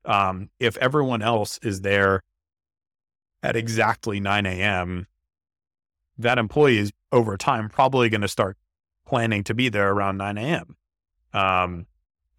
Um, 0.05 0.51
if 0.59 0.77
everyone 0.79 1.23
else 1.23 1.61
is 1.63 1.83
there 1.83 2.23
at 3.45 3.55
exactly 3.55 4.19
9 4.19 4.45
a.m., 4.45 5.07
that 6.19 6.39
employee 6.39 6.79
is 6.79 6.93
over 7.13 7.37
time 7.37 7.69
probably 7.69 8.09
going 8.09 8.21
to 8.23 8.29
start 8.29 8.57
planning 9.07 9.45
to 9.45 9.55
be 9.55 9.69
there 9.69 9.93
around 9.93 10.17
9 10.17 10.37
a.m. 10.37 10.77
Um, 11.33 11.87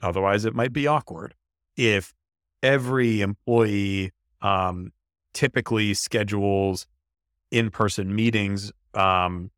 otherwise, 0.01 0.43
it 0.43 0.53
might 0.53 0.73
be 0.73 0.85
awkward. 0.85 1.33
If 1.77 2.13
every 2.61 3.21
employee 3.21 4.11
um, 4.41 4.91
typically 5.33 5.93
schedules 5.93 6.87
in-person 7.51 8.13
meetings 8.15 8.71
um, 8.93 9.51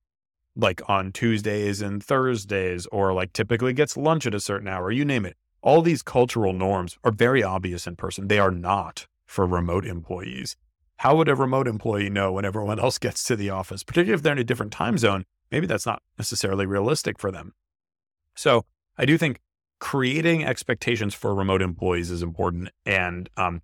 like 0.56 0.82
on 0.88 1.12
Tuesdays 1.12 1.82
and 1.82 2.04
Thursdays, 2.04 2.86
or 2.88 3.13
like 3.13 3.34
typically 3.34 3.73
gets 3.73 3.97
lunch 3.97 4.28
at 4.28 4.36
a 4.36 4.39
certain 4.39 4.67
hour, 4.67 4.91
you 4.91 5.06
name 5.06 5.26
it. 5.26 5.36
All 5.62 5.82
these 5.82 6.04
cultural 6.04 6.54
norms 6.54 6.97
are 7.04 7.12
very 7.12 7.41
obvious 7.41 7.88
in 7.88 7.95
person. 7.95 8.28
They 8.28 8.39
are 8.39 8.52
not 8.52 9.08
for 9.26 9.47
remote 9.47 9.86
employees. 9.86 10.56
How 10.97 11.15
would 11.15 11.28
a 11.28 11.36
remote 11.36 11.67
employee 11.67 12.10
know 12.10 12.32
when 12.34 12.45
everyone 12.45 12.80
else 12.80 12.99
gets 12.99 13.23
to 13.26 13.36
the 13.36 13.49
office, 13.49 13.84
particularly 13.84 14.13
if 14.13 14.21
they're 14.21 14.34
in 14.34 14.39
a 14.39 14.43
different 14.43 14.71
time 14.71 14.97
zone? 14.97 15.26
Maybe 15.52 15.65
that's 15.65 15.86
not 15.86 16.02
necessarily 16.17 16.65
realistic 16.65 17.17
for 17.19 17.32
them. 17.32 17.54
So 18.36 18.65
I 18.97 19.06
do 19.06 19.17
think 19.17 19.39
creating 19.84 20.46
expectations 20.46 21.13
for 21.13 21.36
remote 21.36 21.62
employees 21.62 22.10
is 22.10 22.24
important. 22.24 22.69
And 22.86 23.30
um, 23.36 23.62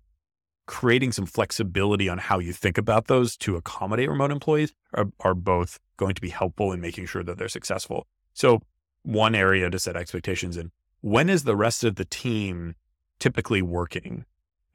creating 0.66 1.12
some 1.12 1.24
flexibility 1.24 2.10
on 2.10 2.18
how 2.18 2.38
you 2.38 2.52
think 2.52 2.76
about 2.76 3.06
those 3.06 3.38
to 3.38 3.56
accommodate 3.56 4.10
remote 4.10 4.30
employees 4.30 4.74
are, 4.92 5.06
are 5.20 5.34
both 5.34 5.80
going 5.96 6.14
to 6.14 6.20
be 6.20 6.28
helpful 6.28 6.72
in 6.72 6.80
making 6.82 7.06
sure 7.06 7.22
that 7.22 7.38
they're 7.38 7.48
successful. 7.48 8.06
So, 8.34 8.60
one 9.02 9.34
area 9.34 9.70
to 9.70 9.78
set 9.78 9.96
expectations 9.96 10.58
in 10.58 10.72
when 11.00 11.30
is 11.30 11.44
the 11.44 11.56
rest 11.56 11.84
of 11.84 11.94
the 11.96 12.04
team 12.04 12.74
typically 13.18 13.62
working? 13.62 14.26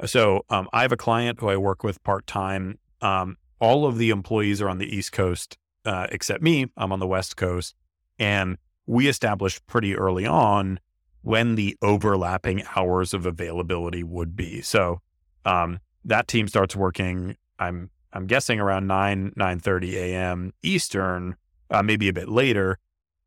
So, 0.04 0.46
um, 0.50 0.68
I 0.74 0.82
have 0.82 0.92
a 0.92 0.98
client 0.98 1.40
who 1.42 1.50
I 1.50 1.58
work 1.58 1.84
with 1.84 2.04
part 2.04 2.26
time. 2.26 2.80
Um, 3.02 3.38
all 3.60 3.86
of 3.86 4.00
the 4.00 4.10
employees 4.10 4.64
are 4.64 4.68
on 4.68 4.80
the 4.80 4.88
East 4.88 5.12
Coast, 5.12 5.60
uh, 5.86 6.08
except 6.12 6.42
me. 6.42 6.72
I'm 6.76 6.92
on 6.92 7.00
the 7.00 7.08
West 7.08 7.38
Coast. 7.38 7.76
And 8.18 8.58
we 8.88 9.08
established 9.08 9.68
pretty 9.68 9.96
early 9.96 10.26
on 10.26 10.80
when 11.26 11.56
the 11.56 11.76
overlapping 11.82 12.64
hours 12.76 13.12
of 13.12 13.26
availability 13.26 14.04
would 14.04 14.36
be. 14.36 14.62
So, 14.62 15.02
um, 15.44 15.80
that 16.04 16.28
team 16.28 16.48
starts 16.48 16.76
working. 16.76 17.36
I'm 17.58 17.90
I'm 18.14 18.28
guessing 18.28 18.60
around 18.60 18.86
nine 18.86 19.34
nine 19.36 19.60
thirty 19.60 19.98
a.m. 19.98 20.54
Eastern, 20.62 21.36
uh, 21.72 21.82
maybe 21.82 22.08
a 22.08 22.14
bit 22.14 22.30
later. 22.30 22.78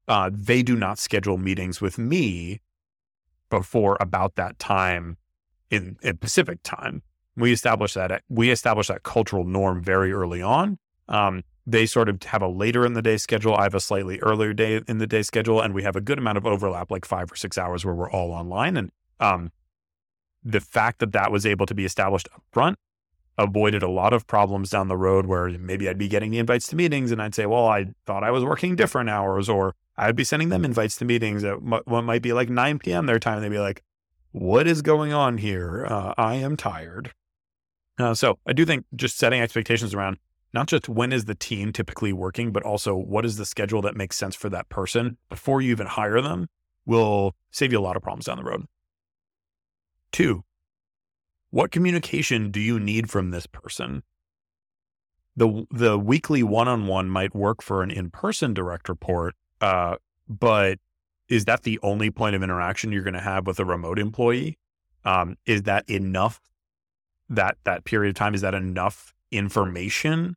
Uh, 0.07 0.31
they 0.33 0.63
do 0.63 0.77
not 0.77 1.01
schedule 1.01 1.39
meetings 1.39 1.81
with 1.81 1.99
me 1.99 2.61
before 3.51 3.97
about 4.01 4.37
that 4.37 4.59
time 4.61 5.17
in, 5.71 5.97
in 6.01 6.17
Pacific 6.19 6.61
time. 6.63 7.03
We 7.37 7.53
established 7.53 7.97
that 7.97 8.23
we 8.29 8.51
established 8.51 8.89
that 8.89 9.03
cultural 9.03 9.45
norm 9.45 9.83
very 9.83 10.13
early 10.13 10.41
on. 10.41 10.79
Um, 11.09 11.43
they 11.69 11.85
sort 11.85 12.09
of 12.09 12.23
have 12.23 12.41
a 12.41 12.49
later 12.49 12.87
in 12.87 12.95
the 12.95 13.03
day 13.03 13.19
schedule. 13.19 13.55
I 13.55 13.65
have 13.65 13.75
a 13.75 13.81
slightly 13.81 14.19
earlier 14.21 14.55
day 14.55 14.81
in 14.89 14.99
the 14.99 15.07
day 15.07 15.23
schedule, 15.23 15.61
and 15.61 15.75
we 15.75 15.83
have 15.83 15.97
a 15.97 16.01
good 16.01 16.19
amount 16.19 16.39
of 16.39 16.47
overlap, 16.47 16.91
like 16.91 17.05
five 17.05 17.31
or 17.31 17.37
six 17.37 17.59
hours 17.59 17.85
where 17.85 17.95
we're 17.95 18.11
all 18.11 18.33
online. 18.33 18.77
And 18.77 18.91
um, 19.21 19.53
the 20.43 20.61
fact 20.61 21.01
that 21.01 21.13
that 21.13 21.31
was 21.31 21.45
able 21.45 21.67
to 21.67 21.75
be 21.75 21.85
established 21.85 22.29
up 22.35 22.43
front 22.53 22.79
avoided 23.37 23.83
a 23.83 23.89
lot 23.89 24.13
of 24.13 24.27
problems 24.27 24.71
down 24.71 24.89
the 24.89 24.97
road 24.97 25.27
where 25.27 25.49
maybe 25.51 25.89
I'd 25.89 25.99
be 25.99 26.09
getting 26.09 26.33
the 26.33 26.39
invites 26.39 26.67
to 26.69 26.77
meetings 26.77 27.13
and 27.13 27.23
I'd 27.23 27.35
say, 27.35 27.47
well, 27.47 27.67
I 27.67 27.87
thought 28.05 28.25
I 28.25 28.33
was 28.33 28.45
working 28.45 28.75
different 28.75 29.11
hours, 29.11 29.49
or 29.49 29.77
I'd 29.97 30.17
be 30.17 30.25
sending 30.25 30.49
them 30.49 30.65
invites 30.65 30.97
to 30.97 31.05
meetings 31.05 31.45
at 31.45 31.63
what 31.63 32.03
might 32.03 32.23
be 32.23 32.33
like 32.33 32.49
9 32.49 32.79
p.m. 32.81 33.07
their 33.07 33.21
time. 33.21 33.41
They'd 33.41 33.49
be 33.51 33.61
like, 33.61 33.83
what 34.33 34.67
is 34.67 34.83
going 34.83 35.13
on 35.13 35.39
here? 35.39 35.87
Uh, 35.89 36.15
I 36.19 36.35
am 36.35 36.57
tired. 36.57 37.13
Uh, 37.99 38.15
so 38.15 38.39
I 38.47 38.53
do 38.53 38.65
think 38.65 38.87
just 38.97 39.19
setting 39.19 39.41
expectations 39.41 39.95
around 39.95 40.19
not 40.53 40.67
just 40.67 40.89
when 40.89 41.13
is 41.13 41.27
the 41.27 41.35
team 41.35 41.73
typically 41.73 42.13
working, 42.13 42.53
but 42.53 42.63
also 42.63 42.97
what 42.97 43.25
is 43.25 43.37
the 43.37 43.47
schedule 43.47 43.83
that 43.83 43.97
makes 43.97 44.17
sense 44.17 44.35
for 44.35 44.49
that 44.49 44.69
person 44.69 45.19
before 45.29 45.61
you 45.61 45.71
even 45.71 45.87
hire 45.87 46.21
them 46.21 46.49
will 46.87 47.35
save 47.51 47.73
you 47.73 47.79
a 47.79 47.81
lot 47.81 47.97
of 47.97 48.03
problems 48.03 48.25
down 48.25 48.39
the 48.39 48.45
road. 48.45 48.65
Two, 50.11 50.45
what 51.51 51.71
communication 51.71 52.51
do 52.51 52.61
you 52.61 52.81
need 52.81 53.11
from 53.11 53.31
this 53.31 53.47
person? 53.47 54.03
the 55.39 55.65
the 55.71 55.97
weekly 55.97 56.43
one 56.43 56.67
on 56.67 56.87
one 56.87 57.09
might 57.09 57.35
work 57.35 57.63
for 57.63 57.83
an 57.83 57.91
in 57.91 58.11
person 58.11 58.53
direct 58.53 58.89
report, 58.89 59.35
uh, 59.61 59.95
but 60.29 60.79
is 61.29 61.45
that 61.45 61.63
the 61.63 61.79
only 61.83 62.11
point 62.11 62.35
of 62.35 62.43
interaction 62.43 62.91
you're 62.91 63.05
going 63.05 63.15
to 63.15 63.21
have 63.21 63.47
with 63.47 63.61
a 63.61 63.65
remote 63.65 63.99
employee? 63.99 64.59
Um, 65.05 65.37
is 65.47 65.63
that 65.63 65.89
enough? 65.89 66.41
That 67.29 67.57
that 67.65 67.85
period 67.85 68.11
of 68.11 68.15
time 68.17 68.35
is 68.35 68.41
that 68.41 68.55
enough 68.55 69.15
information 69.31 70.35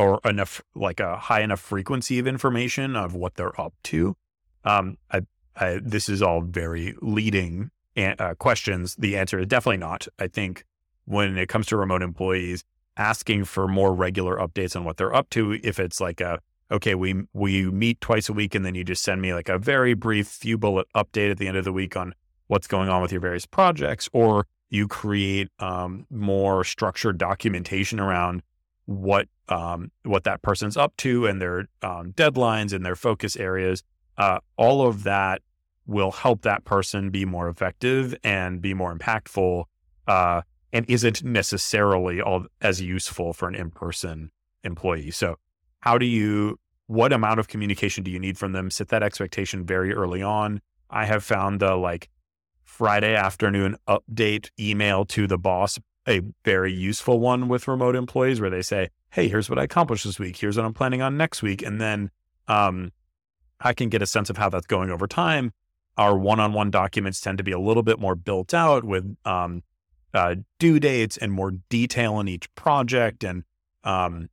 or 0.00 0.18
enough 0.24 0.62
like 0.74 0.98
a 0.98 1.16
high 1.16 1.42
enough 1.42 1.60
frequency 1.60 2.18
of 2.18 2.26
information 2.26 2.96
of 2.96 3.14
what 3.14 3.34
they're 3.34 3.60
up 3.60 3.74
to? 3.84 4.16
Um, 4.64 4.96
I, 5.12 5.20
I, 5.56 5.78
this 5.82 6.08
is 6.08 6.22
all 6.22 6.40
very 6.40 6.94
leading 7.02 7.70
uh, 7.96 8.34
questions. 8.38 8.96
The 8.96 9.16
answer 9.18 9.38
is 9.38 9.46
definitely 9.46 9.76
not. 9.76 10.08
I 10.18 10.26
think 10.26 10.64
when 11.04 11.36
it 11.36 11.48
comes 11.50 11.66
to 11.66 11.76
remote 11.76 12.02
employees, 12.02 12.64
asking 12.96 13.44
for 13.44 13.68
more 13.68 13.94
regular 13.94 14.36
updates 14.36 14.74
on 14.74 14.84
what 14.84 14.96
they're 14.96 15.14
up 15.14 15.28
to, 15.30 15.58
if 15.62 15.78
it's 15.78 16.00
like 16.00 16.20
a 16.20 16.38
okay, 16.72 16.94
we 16.94 17.22
we 17.34 17.70
meet 17.70 18.00
twice 18.00 18.28
a 18.28 18.32
week, 18.32 18.54
and 18.54 18.64
then 18.64 18.74
you 18.74 18.84
just 18.84 19.02
send 19.02 19.20
me 19.20 19.34
like 19.34 19.50
a 19.50 19.58
very 19.58 19.92
brief 19.92 20.28
few 20.28 20.56
bullet 20.56 20.86
update 20.94 21.30
at 21.30 21.36
the 21.38 21.46
end 21.46 21.58
of 21.58 21.64
the 21.64 21.72
week 21.72 21.94
on 21.94 22.14
what's 22.46 22.66
going 22.66 22.88
on 22.88 23.02
with 23.02 23.12
your 23.12 23.20
various 23.20 23.44
projects, 23.44 24.08
or 24.12 24.46
you 24.70 24.88
create 24.88 25.48
um, 25.58 26.06
more 26.10 26.64
structured 26.64 27.18
documentation 27.18 28.00
around 28.00 28.42
what 28.90 29.28
um, 29.48 29.92
what 30.02 30.24
that 30.24 30.42
person's 30.42 30.76
up 30.76 30.96
to 30.96 31.26
and 31.26 31.40
their 31.40 31.68
um, 31.82 32.12
deadlines 32.12 32.72
and 32.72 32.84
their 32.84 32.96
focus 32.96 33.36
areas. 33.36 33.84
Uh, 34.18 34.40
all 34.56 34.86
of 34.86 35.04
that 35.04 35.42
will 35.86 36.10
help 36.10 36.42
that 36.42 36.64
person 36.64 37.10
be 37.10 37.24
more 37.24 37.48
effective 37.48 38.14
and 38.24 38.60
be 38.60 38.74
more 38.74 38.94
impactful, 38.94 39.64
uh, 40.08 40.42
and 40.72 40.84
isn't 40.88 41.22
necessarily 41.22 42.20
all 42.20 42.46
as 42.60 42.80
useful 42.80 43.32
for 43.32 43.48
an 43.48 43.54
in-person 43.54 44.30
employee. 44.64 45.10
So 45.10 45.36
how 45.80 45.96
do 45.98 46.06
you 46.06 46.58
what 46.86 47.12
amount 47.12 47.38
of 47.38 47.46
communication 47.46 48.02
do 48.02 48.10
you 48.10 48.18
need 48.18 48.36
from 48.36 48.52
them 48.52 48.70
set 48.70 48.88
that 48.88 49.02
expectation 49.02 49.64
very 49.64 49.92
early 49.92 50.22
on 50.22 50.60
i 50.90 51.04
have 51.04 51.24
found 51.24 51.60
the 51.60 51.74
like 51.74 52.08
friday 52.64 53.14
afternoon 53.14 53.76
update 53.88 54.50
email 54.58 55.04
to 55.04 55.26
the 55.26 55.38
boss 55.38 55.78
a 56.10 56.20
very 56.44 56.72
useful 56.72 57.20
one 57.20 57.48
with 57.48 57.68
remote 57.68 57.96
employees 57.96 58.40
where 58.40 58.50
they 58.50 58.62
say 58.62 58.90
hey 59.10 59.28
here's 59.28 59.48
what 59.48 59.58
i 59.58 59.64
accomplished 59.64 60.04
this 60.04 60.18
week. 60.18 60.36
Here's 60.36 60.56
what 60.56 60.66
i'm 60.66 60.74
planning 60.74 61.02
on 61.02 61.16
next 61.16 61.42
week. 61.42 61.62
And 61.62 61.80
then 61.80 62.10
um, 62.48 62.92
i 63.60 63.72
can 63.72 63.88
get 63.88 64.02
a 64.02 64.06
sense 64.06 64.28
of 64.30 64.36
how 64.36 64.48
that's 64.48 64.66
going 64.66 64.90
over 64.90 65.06
time. 65.06 65.52
Our 65.96 66.16
one-on-one 66.16 66.70
documents 66.70 67.20
tend 67.20 67.38
to 67.38 67.44
be 67.44 67.52
a 67.52 67.58
little 67.58 67.82
bit 67.82 67.98
more 67.98 68.14
built 68.14 68.54
out 68.54 68.84
with 68.84 69.16
um, 69.24 69.62
uh, 70.14 70.36
due 70.58 70.80
dates 70.80 71.16
and 71.16 71.32
more 71.32 71.52
detail 71.68 72.18
in 72.20 72.28
each 72.28 72.52
project. 72.54 73.24
And 73.24 73.44
um, 73.84 74.28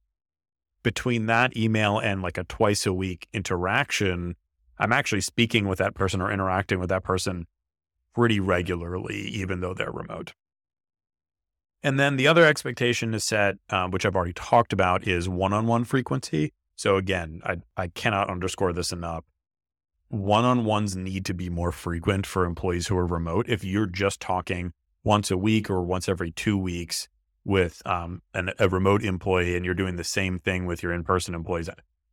between 0.83 1.25
that 1.25 1.57
email 1.57 1.99
and 1.99 2.21
like 2.21 2.37
a 2.37 2.43
twice 2.43 2.85
a 2.85 2.93
week 2.93 3.27
interaction, 3.33 4.35
I'm 4.79 4.93
actually 4.93 5.21
speaking 5.21 5.67
with 5.67 5.79
that 5.79 5.95
person 5.95 6.21
or 6.21 6.31
interacting 6.31 6.79
with 6.79 6.89
that 6.89 7.03
person 7.03 7.47
pretty 8.15 8.39
regularly, 8.39 9.17
even 9.17 9.59
though 9.59 9.73
they're 9.73 9.91
remote. 9.91 10.33
And 11.83 11.99
then 11.99 12.17
the 12.17 12.27
other 12.27 12.45
expectation 12.45 13.11
to 13.11 13.19
set, 13.19 13.55
um, 13.69 13.91
which 13.91 14.05
I've 14.05 14.15
already 14.15 14.33
talked 14.33 14.73
about, 14.73 15.07
is 15.07 15.29
one 15.29 15.53
on 15.53 15.67
one 15.67 15.83
frequency. 15.83 16.53
So 16.75 16.97
again, 16.97 17.41
I, 17.43 17.57
I 17.75 17.87
cannot 17.87 18.29
underscore 18.29 18.73
this 18.73 18.91
enough. 18.91 19.23
One 20.09 20.45
on 20.45 20.65
ones 20.65 20.95
need 20.95 21.25
to 21.25 21.33
be 21.33 21.49
more 21.49 21.71
frequent 21.71 22.25
for 22.25 22.45
employees 22.45 22.87
who 22.87 22.97
are 22.97 23.05
remote. 23.05 23.47
If 23.49 23.63
you're 23.63 23.87
just 23.87 24.19
talking 24.19 24.73
once 25.03 25.31
a 25.31 25.37
week 25.37 25.69
or 25.69 25.81
once 25.81 26.09
every 26.09 26.31
two 26.31 26.57
weeks, 26.57 27.07
with 27.47 27.81
um, 27.85 28.21
an, 28.33 28.51
a 28.59 28.67
remote 28.67 29.01
employee 29.01 29.55
and 29.55 29.63
you're 29.63 29.73
doing 29.73 29.95
the 29.95 30.03
same 30.03 30.37
thing 30.37 30.65
with 30.65 30.83
your 30.83 30.91
in-person 30.91 31.33
employees, 31.33 31.69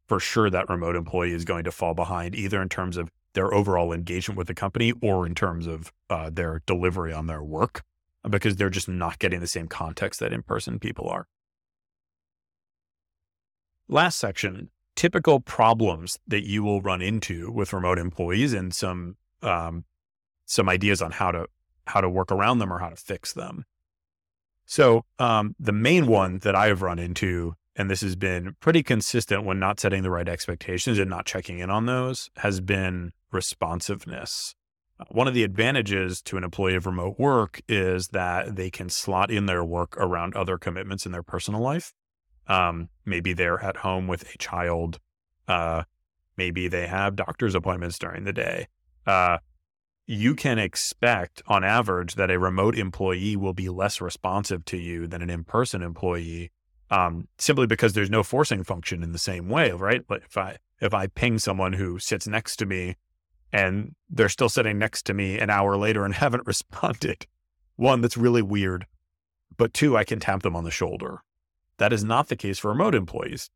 for 0.06 0.20
sure 0.20 0.48
that 0.48 0.68
remote 0.68 0.94
employee 0.94 1.32
is 1.32 1.44
going 1.44 1.64
to 1.64 1.72
fall 1.72 1.92
behind 1.92 2.36
either 2.36 2.62
in 2.62 2.68
terms 2.68 2.96
of 2.96 3.10
their 3.34 3.52
overall 3.52 3.92
engagement 3.92 4.38
with 4.38 4.46
the 4.46 4.54
company 4.54 4.92
or 5.02 5.26
in 5.26 5.34
terms 5.34 5.66
of 5.66 5.92
uh, 6.08 6.30
their 6.30 6.62
delivery 6.66 7.12
on 7.12 7.26
their 7.26 7.42
work 7.42 7.82
because 8.28 8.56
they're 8.56 8.70
just 8.70 8.88
not 8.88 9.18
getting 9.18 9.40
the 9.40 9.46
same 9.46 9.68
context 9.68 10.20
that 10.20 10.32
in-person 10.32 10.78
people 10.78 11.08
are. 11.08 11.26
Last 13.88 14.18
section, 14.18 14.70
typical 14.96 15.40
problems 15.40 16.18
that 16.26 16.46
you 16.46 16.62
will 16.62 16.80
run 16.80 17.02
into 17.02 17.50
with 17.50 17.72
remote 17.72 17.98
employees 17.98 18.52
and 18.52 18.74
some 18.74 19.16
um, 19.42 19.84
some 20.46 20.68
ideas 20.68 21.02
on 21.02 21.10
how 21.10 21.30
to 21.30 21.46
how 21.86 22.00
to 22.00 22.08
work 22.08 22.32
around 22.32 22.58
them 22.58 22.72
or 22.72 22.78
how 22.78 22.88
to 22.88 22.96
fix 22.96 23.32
them. 23.32 23.64
So 24.66 25.04
um, 25.18 25.54
the 25.58 25.72
main 25.72 26.06
one 26.06 26.38
that 26.38 26.54
I 26.54 26.68
have 26.68 26.80
run 26.80 26.98
into, 26.98 27.54
and 27.76 27.90
this 27.90 28.00
has 28.00 28.16
been 28.16 28.56
pretty 28.60 28.82
consistent 28.82 29.44
when 29.44 29.58
not 29.58 29.78
setting 29.78 30.02
the 30.02 30.10
right 30.10 30.28
expectations 30.28 30.98
and 30.98 31.10
not 31.10 31.26
checking 31.26 31.58
in 31.58 31.68
on 31.68 31.84
those, 31.84 32.30
has 32.36 32.60
been 32.60 33.12
responsiveness. 33.30 34.54
One 35.10 35.26
of 35.26 35.34
the 35.34 35.42
advantages 35.42 36.22
to 36.22 36.36
an 36.36 36.44
employee 36.44 36.76
of 36.76 36.86
remote 36.86 37.18
work 37.18 37.60
is 37.68 38.08
that 38.08 38.56
they 38.56 38.70
can 38.70 38.88
slot 38.88 39.30
in 39.30 39.46
their 39.46 39.64
work 39.64 39.96
around 39.96 40.34
other 40.34 40.56
commitments 40.56 41.04
in 41.04 41.12
their 41.12 41.22
personal 41.22 41.60
life. 41.60 41.92
Um, 42.46 42.90
maybe 43.04 43.32
they're 43.32 43.62
at 43.62 43.78
home 43.78 44.06
with 44.06 44.32
a 44.34 44.38
child. 44.38 45.00
Uh, 45.48 45.82
maybe 46.36 46.68
they 46.68 46.86
have 46.86 47.16
doctor's 47.16 47.54
appointments 47.54 47.98
during 47.98 48.24
the 48.24 48.32
day. 48.32 48.68
Uh, 49.06 49.38
you 50.06 50.34
can 50.34 50.58
expect 50.58 51.42
on 51.46 51.64
average 51.64 52.14
that 52.14 52.30
a 52.30 52.38
remote 52.38 52.76
employee 52.76 53.36
will 53.36 53.54
be 53.54 53.68
less 53.68 54.00
responsive 54.00 54.64
to 54.66 54.76
you 54.76 55.06
than 55.06 55.22
an 55.22 55.30
in-person 55.30 55.82
employee 55.82 56.50
um, 56.90 57.26
simply 57.38 57.66
because 57.66 57.94
there's 57.94 58.10
no 58.10 58.22
forcing 58.22 58.62
function 58.62 59.02
in 59.02 59.12
the 59.12 59.18
same 59.18 59.48
way 59.48 59.70
right 59.70 60.02
but 60.06 60.22
if 60.26 60.36
i 60.36 60.58
if 60.80 60.92
i 60.92 61.06
ping 61.06 61.38
someone 61.38 61.72
who 61.72 61.98
sits 61.98 62.28
next 62.28 62.56
to 62.56 62.66
me 62.66 62.96
and 63.54 63.94
they're 64.10 64.28
still 64.28 64.48
sitting 64.48 64.78
next 64.78 65.06
to 65.06 65.14
me 65.14 65.38
an 65.38 65.48
hour 65.48 65.76
later 65.76 66.04
and 66.04 66.12
haven't 66.24 66.46
responded. 66.46 67.26
One 67.76 68.02
that's 68.02 68.16
really 68.16 68.42
weird. 68.42 68.86
But 69.56 69.72
two 69.72 69.96
i 69.96 70.02
can 70.02 70.18
tap 70.18 70.42
them 70.42 70.56
on 70.56 70.64
the 70.64 70.70
shoulder. 70.70 71.22
That 71.78 71.92
is 71.92 72.04
not 72.04 72.28
the 72.28 72.36
case 72.36 72.58
for 72.58 72.68
remote 72.68 72.94
employees. 72.94 73.50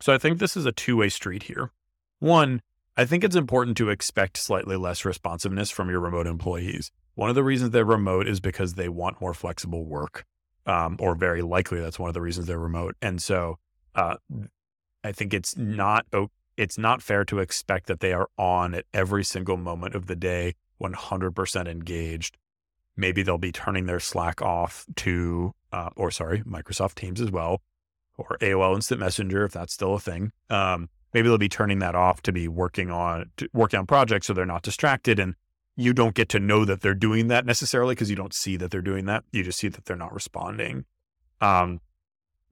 So 0.00 0.14
i 0.14 0.18
think 0.18 0.38
this 0.38 0.56
is 0.56 0.64
a 0.64 0.72
two-way 0.72 1.08
street 1.08 1.42
here. 1.42 1.72
One 2.20 2.62
I 2.96 3.04
think 3.04 3.24
it's 3.24 3.36
important 3.36 3.76
to 3.78 3.90
expect 3.90 4.36
slightly 4.36 4.76
less 4.76 5.04
responsiveness 5.04 5.70
from 5.70 5.90
your 5.90 6.00
remote 6.00 6.26
employees. 6.26 6.92
One 7.14 7.28
of 7.28 7.34
the 7.34 7.44
reasons 7.44 7.70
they're 7.70 7.84
remote 7.84 8.28
is 8.28 8.40
because 8.40 8.74
they 8.74 8.88
want 8.88 9.20
more 9.20 9.34
flexible 9.34 9.84
work, 9.84 10.24
um, 10.66 10.96
or 11.00 11.14
very 11.14 11.42
likely 11.42 11.80
that's 11.80 11.98
one 11.98 12.08
of 12.08 12.14
the 12.14 12.20
reasons 12.20 12.46
they're 12.46 12.58
remote. 12.58 12.96
And 13.00 13.22
so, 13.22 13.58
uh, 13.94 14.16
I 15.02 15.12
think 15.12 15.32
it's 15.32 15.56
not 15.56 16.06
it's 16.60 16.76
not 16.76 17.00
fair 17.00 17.24
to 17.24 17.38
expect 17.38 17.86
that 17.86 18.00
they 18.00 18.12
are 18.12 18.28
on 18.36 18.74
at 18.74 18.84
every 18.92 19.24
single 19.24 19.56
moment 19.56 19.94
of 19.94 20.08
the 20.08 20.14
day, 20.14 20.54
100% 20.78 21.66
engaged. 21.66 22.36
Maybe 22.98 23.22
they'll 23.22 23.38
be 23.38 23.50
turning 23.50 23.86
their 23.86 23.98
Slack 23.98 24.42
off 24.42 24.84
to, 24.96 25.54
uh, 25.72 25.88
or 25.96 26.10
sorry, 26.10 26.42
Microsoft 26.42 26.96
Teams 26.96 27.18
as 27.18 27.30
well, 27.30 27.62
or 28.18 28.36
AOL 28.42 28.74
Instant 28.74 29.00
Messenger 29.00 29.46
if 29.46 29.52
that's 29.52 29.72
still 29.72 29.94
a 29.94 29.98
thing. 29.98 30.32
Um, 30.50 30.90
maybe 31.14 31.28
they'll 31.28 31.38
be 31.38 31.48
turning 31.48 31.78
that 31.78 31.94
off 31.94 32.20
to 32.22 32.32
be 32.32 32.46
working 32.46 32.90
on 32.90 33.30
working 33.54 33.78
on 33.78 33.86
projects 33.86 34.26
so 34.26 34.34
they're 34.34 34.44
not 34.44 34.62
distracted 34.62 35.18
and 35.18 35.36
you 35.76 35.94
don't 35.94 36.14
get 36.14 36.28
to 36.28 36.38
know 36.38 36.66
that 36.66 36.82
they're 36.82 36.94
doing 36.94 37.28
that 37.28 37.46
necessarily 37.46 37.94
because 37.94 38.10
you 38.10 38.16
don't 38.16 38.34
see 38.34 38.58
that 38.58 38.70
they're 38.70 38.82
doing 38.82 39.06
that 39.06 39.24
you 39.32 39.42
just 39.42 39.58
see 39.58 39.68
that 39.68 39.86
they're 39.86 39.96
not 39.96 40.12
responding 40.12 40.84
um, 41.40 41.80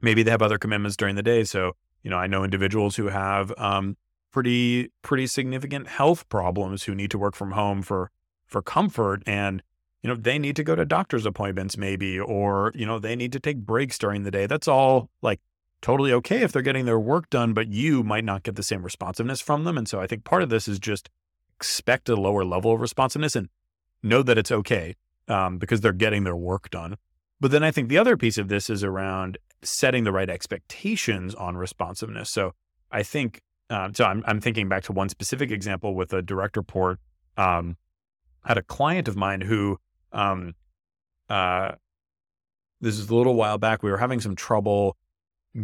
maybe 0.00 0.22
they 0.22 0.30
have 0.30 0.42
other 0.42 0.58
commitments 0.58 0.96
during 0.96 1.14
the 1.14 1.22
day 1.22 1.44
so 1.44 1.76
you 2.02 2.10
know 2.10 2.16
i 2.16 2.26
know 2.26 2.44
individuals 2.44 2.96
who 2.96 3.08
have 3.08 3.52
um, 3.58 3.96
pretty 4.32 4.90
pretty 5.02 5.26
significant 5.26 5.86
health 5.88 6.28
problems 6.28 6.84
who 6.84 6.94
need 6.94 7.10
to 7.10 7.18
work 7.18 7.34
from 7.34 7.52
home 7.52 7.82
for 7.82 8.10
for 8.46 8.62
comfort 8.62 9.22
and 9.26 9.62
you 10.02 10.08
know 10.08 10.16
they 10.16 10.38
need 10.38 10.56
to 10.56 10.64
go 10.64 10.74
to 10.74 10.84
doctor's 10.84 11.26
appointments 11.26 11.76
maybe 11.76 12.18
or 12.18 12.72
you 12.74 12.86
know 12.86 12.98
they 12.98 13.16
need 13.16 13.32
to 13.32 13.40
take 13.40 13.58
breaks 13.58 13.98
during 13.98 14.22
the 14.22 14.30
day 14.30 14.46
that's 14.46 14.68
all 14.68 15.10
like 15.22 15.40
totally 15.80 16.12
okay 16.12 16.42
if 16.42 16.52
they're 16.52 16.62
getting 16.62 16.84
their 16.84 16.98
work 16.98 17.30
done, 17.30 17.52
but 17.52 17.68
you 17.68 18.02
might 18.02 18.24
not 18.24 18.42
get 18.42 18.56
the 18.56 18.62
same 18.62 18.82
responsiveness 18.82 19.40
from 19.40 19.64
them. 19.64 19.78
And 19.78 19.88
so 19.88 20.00
I 20.00 20.06
think 20.06 20.24
part 20.24 20.42
of 20.42 20.48
this 20.48 20.68
is 20.68 20.78
just 20.78 21.08
expect 21.56 22.08
a 22.08 22.16
lower 22.16 22.44
level 22.44 22.72
of 22.72 22.80
responsiveness 22.80 23.36
and 23.36 23.48
know 24.02 24.22
that 24.22 24.38
it's 24.38 24.52
okay 24.52 24.94
um, 25.28 25.58
because 25.58 25.80
they're 25.80 25.92
getting 25.92 26.24
their 26.24 26.36
work 26.36 26.70
done. 26.70 26.96
But 27.40 27.50
then 27.50 27.62
I 27.62 27.70
think 27.70 27.88
the 27.88 27.98
other 27.98 28.16
piece 28.16 28.38
of 28.38 28.48
this 28.48 28.68
is 28.68 28.82
around 28.82 29.38
setting 29.62 30.04
the 30.04 30.12
right 30.12 30.30
expectations 30.30 31.34
on 31.34 31.56
responsiveness. 31.56 32.30
So 32.30 32.52
I 32.90 33.02
think, 33.02 33.42
uh, 33.70 33.90
so 33.92 34.04
I'm, 34.04 34.22
I'm 34.26 34.40
thinking 34.40 34.68
back 34.68 34.84
to 34.84 34.92
one 34.92 35.08
specific 35.08 35.50
example 35.50 35.94
with 35.94 36.12
a 36.12 36.22
direct 36.22 36.56
report. 36.56 36.98
Um, 37.36 37.76
had 38.44 38.58
a 38.58 38.62
client 38.62 39.08
of 39.08 39.16
mine 39.16 39.40
who, 39.40 39.78
um, 40.12 40.54
uh, 41.28 41.72
this 42.80 42.98
is 42.98 43.10
a 43.10 43.14
little 43.14 43.34
while 43.34 43.58
back, 43.58 43.82
we 43.82 43.90
were 43.90 43.98
having 43.98 44.20
some 44.20 44.36
trouble 44.36 44.96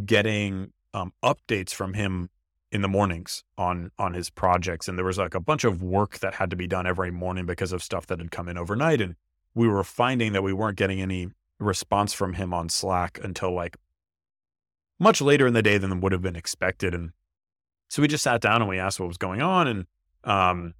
getting 0.05 0.73
um, 0.93 1.13
updates 1.23 1.71
from 1.71 1.95
him 1.95 2.31
in 2.75 2.83
the 2.83 2.89
mornings 2.89 3.45
on 3.57 3.93
on 4.01 4.15
his 4.15 4.31
projects 4.31 4.89
and 4.89 4.99
there 4.99 5.05
was 5.05 5.17
like 5.17 5.35
a 5.35 5.41
bunch 5.41 5.63
of 5.63 5.81
work 5.81 6.19
that 6.19 6.35
had 6.35 6.51
to 6.51 6.57
be 6.57 6.67
done 6.67 6.89
every 6.89 7.13
morning 7.13 7.47
because 7.47 7.73
of 7.73 7.81
stuff 7.81 8.05
that 8.07 8.19
had 8.19 8.33
come 8.33 8.49
in 8.49 8.59
overnight 8.59 9.01
and 9.01 9.15
we 9.55 9.69
were 9.69 9.85
finding 9.85 10.33
that 10.33 10.43
we 10.43 10.53
weren't 10.53 10.77
getting 10.77 11.01
any 11.01 11.29
response 11.61 12.13
from 12.13 12.35
him 12.35 12.53
on 12.53 12.69
slack 12.69 13.19
until 13.23 13.53
like 13.53 13.77
much 15.05 15.21
later 15.21 15.47
in 15.47 15.55
the 15.55 15.63
day 15.63 15.79
than 15.79 16.01
would 16.01 16.13
have 16.13 16.23
been 16.23 16.35
expected. 16.35 16.95
And 16.95 17.13
so 17.89 18.03
we 18.03 18.09
just 18.09 18.25
sat 18.25 18.41
down 18.41 18.63
and 18.63 18.69
we 18.69 18.79
asked 18.79 18.99
what 18.99 19.07
was 19.07 19.19
going 19.19 19.43
on. 19.43 19.69
And, 19.69 19.87
um, 20.25 20.75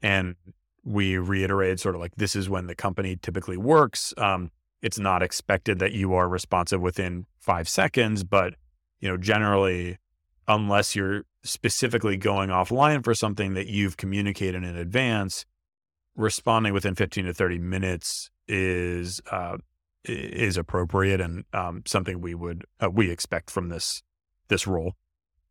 and 0.00 0.36
we 0.84 1.18
reiterated 1.18 1.80
sort 1.80 1.94
of 1.96 2.00
like, 2.00 2.14
this 2.16 2.34
is 2.36 2.48
when 2.48 2.68
the 2.68 2.74
company 2.74 3.18
typically 3.20 3.56
works. 3.56 4.14
Um, 4.16 4.50
it's 4.80 4.98
not 4.98 5.22
expected 5.22 5.80
that 5.80 5.92
you 5.92 6.14
are 6.14 6.28
responsive 6.28 6.80
within 6.80 7.26
five 7.40 7.68
seconds, 7.68 8.22
but, 8.22 8.54
you 9.00 9.08
know, 9.08 9.16
generally, 9.16 9.98
unless 10.46 10.94
you're 10.94 11.24
specifically 11.42 12.16
going 12.16 12.50
offline 12.50 13.02
for 13.02 13.12
something 13.12 13.54
that 13.54 13.66
you've 13.66 13.96
communicated 13.96 14.62
in 14.62 14.76
advance, 14.76 15.44
responding 16.14 16.72
within 16.72 16.94
15 16.94 17.24
to 17.24 17.34
30 17.34 17.58
minutes 17.58 18.30
is 18.46 19.20
uh, 19.30 19.58
is 20.04 20.56
appropriate 20.56 21.20
and 21.20 21.44
um, 21.52 21.82
something 21.86 22.20
we 22.20 22.34
would 22.34 22.64
uh, 22.82 22.90
we 22.90 23.10
expect 23.10 23.50
from 23.50 23.68
this 23.68 24.02
this 24.48 24.66
role. 24.66 24.94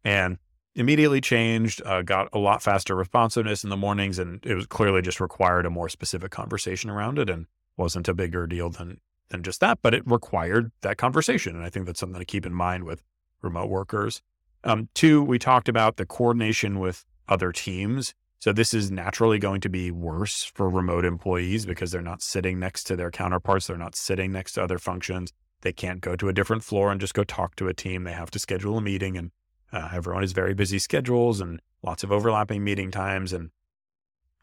And 0.03 0.37
immediately 0.75 1.19
changed, 1.19 1.81
uh, 1.85 2.03
got 2.03 2.29
a 2.31 2.37
lot 2.37 2.61
faster 2.61 2.95
responsiveness 2.95 3.63
in 3.63 3.69
the 3.69 3.77
mornings, 3.77 4.19
and 4.19 4.45
it 4.45 4.53
was 4.53 4.67
clearly 4.67 5.01
just 5.01 5.19
required 5.19 5.65
a 5.65 5.69
more 5.69 5.89
specific 5.89 6.31
conversation 6.31 6.89
around 6.89 7.19
it, 7.19 7.29
and 7.29 7.47
wasn't 7.75 8.07
a 8.07 8.13
bigger 8.13 8.47
deal 8.47 8.69
than 8.69 8.99
than 9.29 9.43
just 9.43 9.59
that, 9.59 9.79
but 9.81 9.93
it 9.93 10.03
required 10.05 10.71
that 10.81 10.97
conversation, 10.97 11.55
and 11.55 11.65
I 11.65 11.69
think 11.69 11.85
that's 11.85 11.99
something 11.99 12.19
to 12.19 12.25
keep 12.25 12.45
in 12.45 12.53
mind 12.53 12.85
with 12.85 13.03
remote 13.41 13.69
workers. 13.69 14.21
Um, 14.63 14.89
two, 14.93 15.21
we 15.21 15.37
talked 15.37 15.67
about 15.67 15.97
the 15.97 16.05
coordination 16.05 16.79
with 16.79 17.05
other 17.27 17.51
teams. 17.51 18.13
So 18.39 18.53
this 18.53 18.73
is 18.73 18.91
naturally 18.91 19.39
going 19.39 19.61
to 19.61 19.69
be 19.69 19.89
worse 19.89 20.43
for 20.43 20.69
remote 20.69 21.05
employees 21.05 21.65
because 21.65 21.91
they're 21.91 22.01
not 22.01 22.21
sitting 22.21 22.59
next 22.59 22.83
to 22.85 22.95
their 22.95 23.09
counterparts. 23.09 23.67
They're 23.67 23.77
not 23.77 23.95
sitting 23.95 24.31
next 24.31 24.53
to 24.53 24.63
other 24.63 24.77
functions. 24.77 25.33
They 25.61 25.73
can't 25.73 26.01
go 26.01 26.15
to 26.15 26.29
a 26.29 26.33
different 26.33 26.63
floor 26.63 26.91
and 26.91 27.01
just 27.01 27.15
go 27.15 27.23
talk 27.23 27.55
to 27.55 27.67
a 27.67 27.73
team. 27.73 28.03
They 28.03 28.13
have 28.13 28.31
to 28.31 28.39
schedule 28.39 28.77
a 28.77 28.81
meeting 28.81 29.17
and 29.17 29.31
uh, 29.73 29.89
everyone 29.91 30.23
has 30.23 30.33
very 30.33 30.53
busy 30.53 30.79
schedules 30.79 31.41
and 31.41 31.59
lots 31.81 32.03
of 32.03 32.11
overlapping 32.11 32.63
meeting 32.63 32.91
times. 32.91 33.33
And 33.33 33.49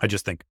I 0.01 0.07
just 0.07 0.25
think 0.25 0.45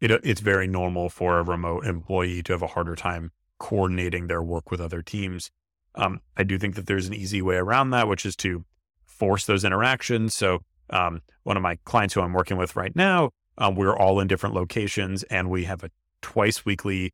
it, 0.00 0.10
it's 0.10 0.40
very 0.40 0.66
normal 0.66 1.08
for 1.08 1.38
a 1.38 1.42
remote 1.42 1.86
employee 1.86 2.42
to 2.44 2.52
have 2.52 2.62
a 2.62 2.68
harder 2.68 2.94
time 2.94 3.32
coordinating 3.58 4.26
their 4.26 4.42
work 4.42 4.70
with 4.70 4.80
other 4.80 5.00
teams. 5.00 5.50
Um, 5.94 6.20
I 6.36 6.42
do 6.42 6.58
think 6.58 6.74
that 6.74 6.86
there's 6.86 7.06
an 7.06 7.14
easy 7.14 7.40
way 7.40 7.56
around 7.56 7.90
that, 7.90 8.08
which 8.08 8.26
is 8.26 8.36
to 8.36 8.64
force 9.06 9.46
those 9.46 9.64
interactions. 9.64 10.34
So 10.34 10.60
um, 10.90 11.22
one 11.42 11.56
of 11.56 11.62
my 11.62 11.76
clients 11.84 12.14
who 12.14 12.20
I'm 12.20 12.32
working 12.32 12.56
with 12.56 12.76
right 12.76 12.94
now, 12.94 13.30
um, 13.58 13.74
we're 13.74 13.96
all 13.96 14.20
in 14.20 14.28
different 14.28 14.54
locations 14.54 15.22
and 15.24 15.50
we 15.50 15.64
have 15.64 15.84
a 15.84 15.90
twice 16.22 16.64
weekly 16.64 17.12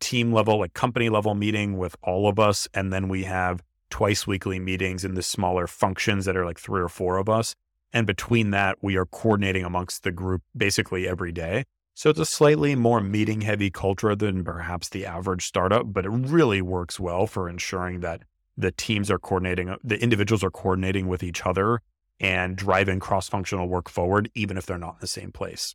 team 0.00 0.32
level, 0.32 0.58
like 0.58 0.74
company 0.74 1.08
level 1.08 1.34
meeting 1.34 1.78
with 1.78 1.96
all 2.02 2.28
of 2.28 2.38
us. 2.38 2.68
And 2.74 2.92
then 2.92 3.08
we 3.08 3.24
have 3.24 3.62
twice 3.90 4.26
weekly 4.26 4.58
meetings 4.58 5.04
in 5.04 5.14
the 5.14 5.22
smaller 5.22 5.66
functions 5.66 6.24
that 6.24 6.36
are 6.36 6.44
like 6.44 6.58
three 6.58 6.82
or 6.82 6.88
four 6.88 7.18
of 7.18 7.28
us. 7.28 7.54
And 7.92 8.06
between 8.06 8.50
that, 8.50 8.78
we 8.82 8.96
are 8.96 9.06
coordinating 9.06 9.64
amongst 9.64 10.02
the 10.02 10.10
group 10.10 10.42
basically 10.56 11.08
every 11.08 11.32
day. 11.32 11.64
So 11.94 12.10
it's 12.10 12.20
a 12.20 12.26
slightly 12.26 12.74
more 12.74 13.00
meeting 13.00 13.40
heavy 13.40 13.70
culture 13.70 14.14
than 14.14 14.44
perhaps 14.44 14.90
the 14.90 15.06
average 15.06 15.46
startup, 15.46 15.94
but 15.94 16.04
it 16.04 16.10
really 16.10 16.60
works 16.60 17.00
well 17.00 17.26
for 17.26 17.48
ensuring 17.48 18.00
that 18.00 18.22
the 18.58 18.70
teams 18.72 19.10
are 19.10 19.18
coordinating, 19.18 19.74
the 19.82 20.02
individuals 20.02 20.44
are 20.44 20.50
coordinating 20.50 21.06
with 21.08 21.22
each 21.22 21.46
other 21.46 21.80
and 22.20 22.56
driving 22.56 23.00
cross 23.00 23.28
functional 23.28 23.68
work 23.68 23.88
forward, 23.88 24.30
even 24.34 24.56
if 24.56 24.66
they're 24.66 24.78
not 24.78 24.94
in 24.94 25.00
the 25.00 25.06
same 25.06 25.32
place. 25.32 25.74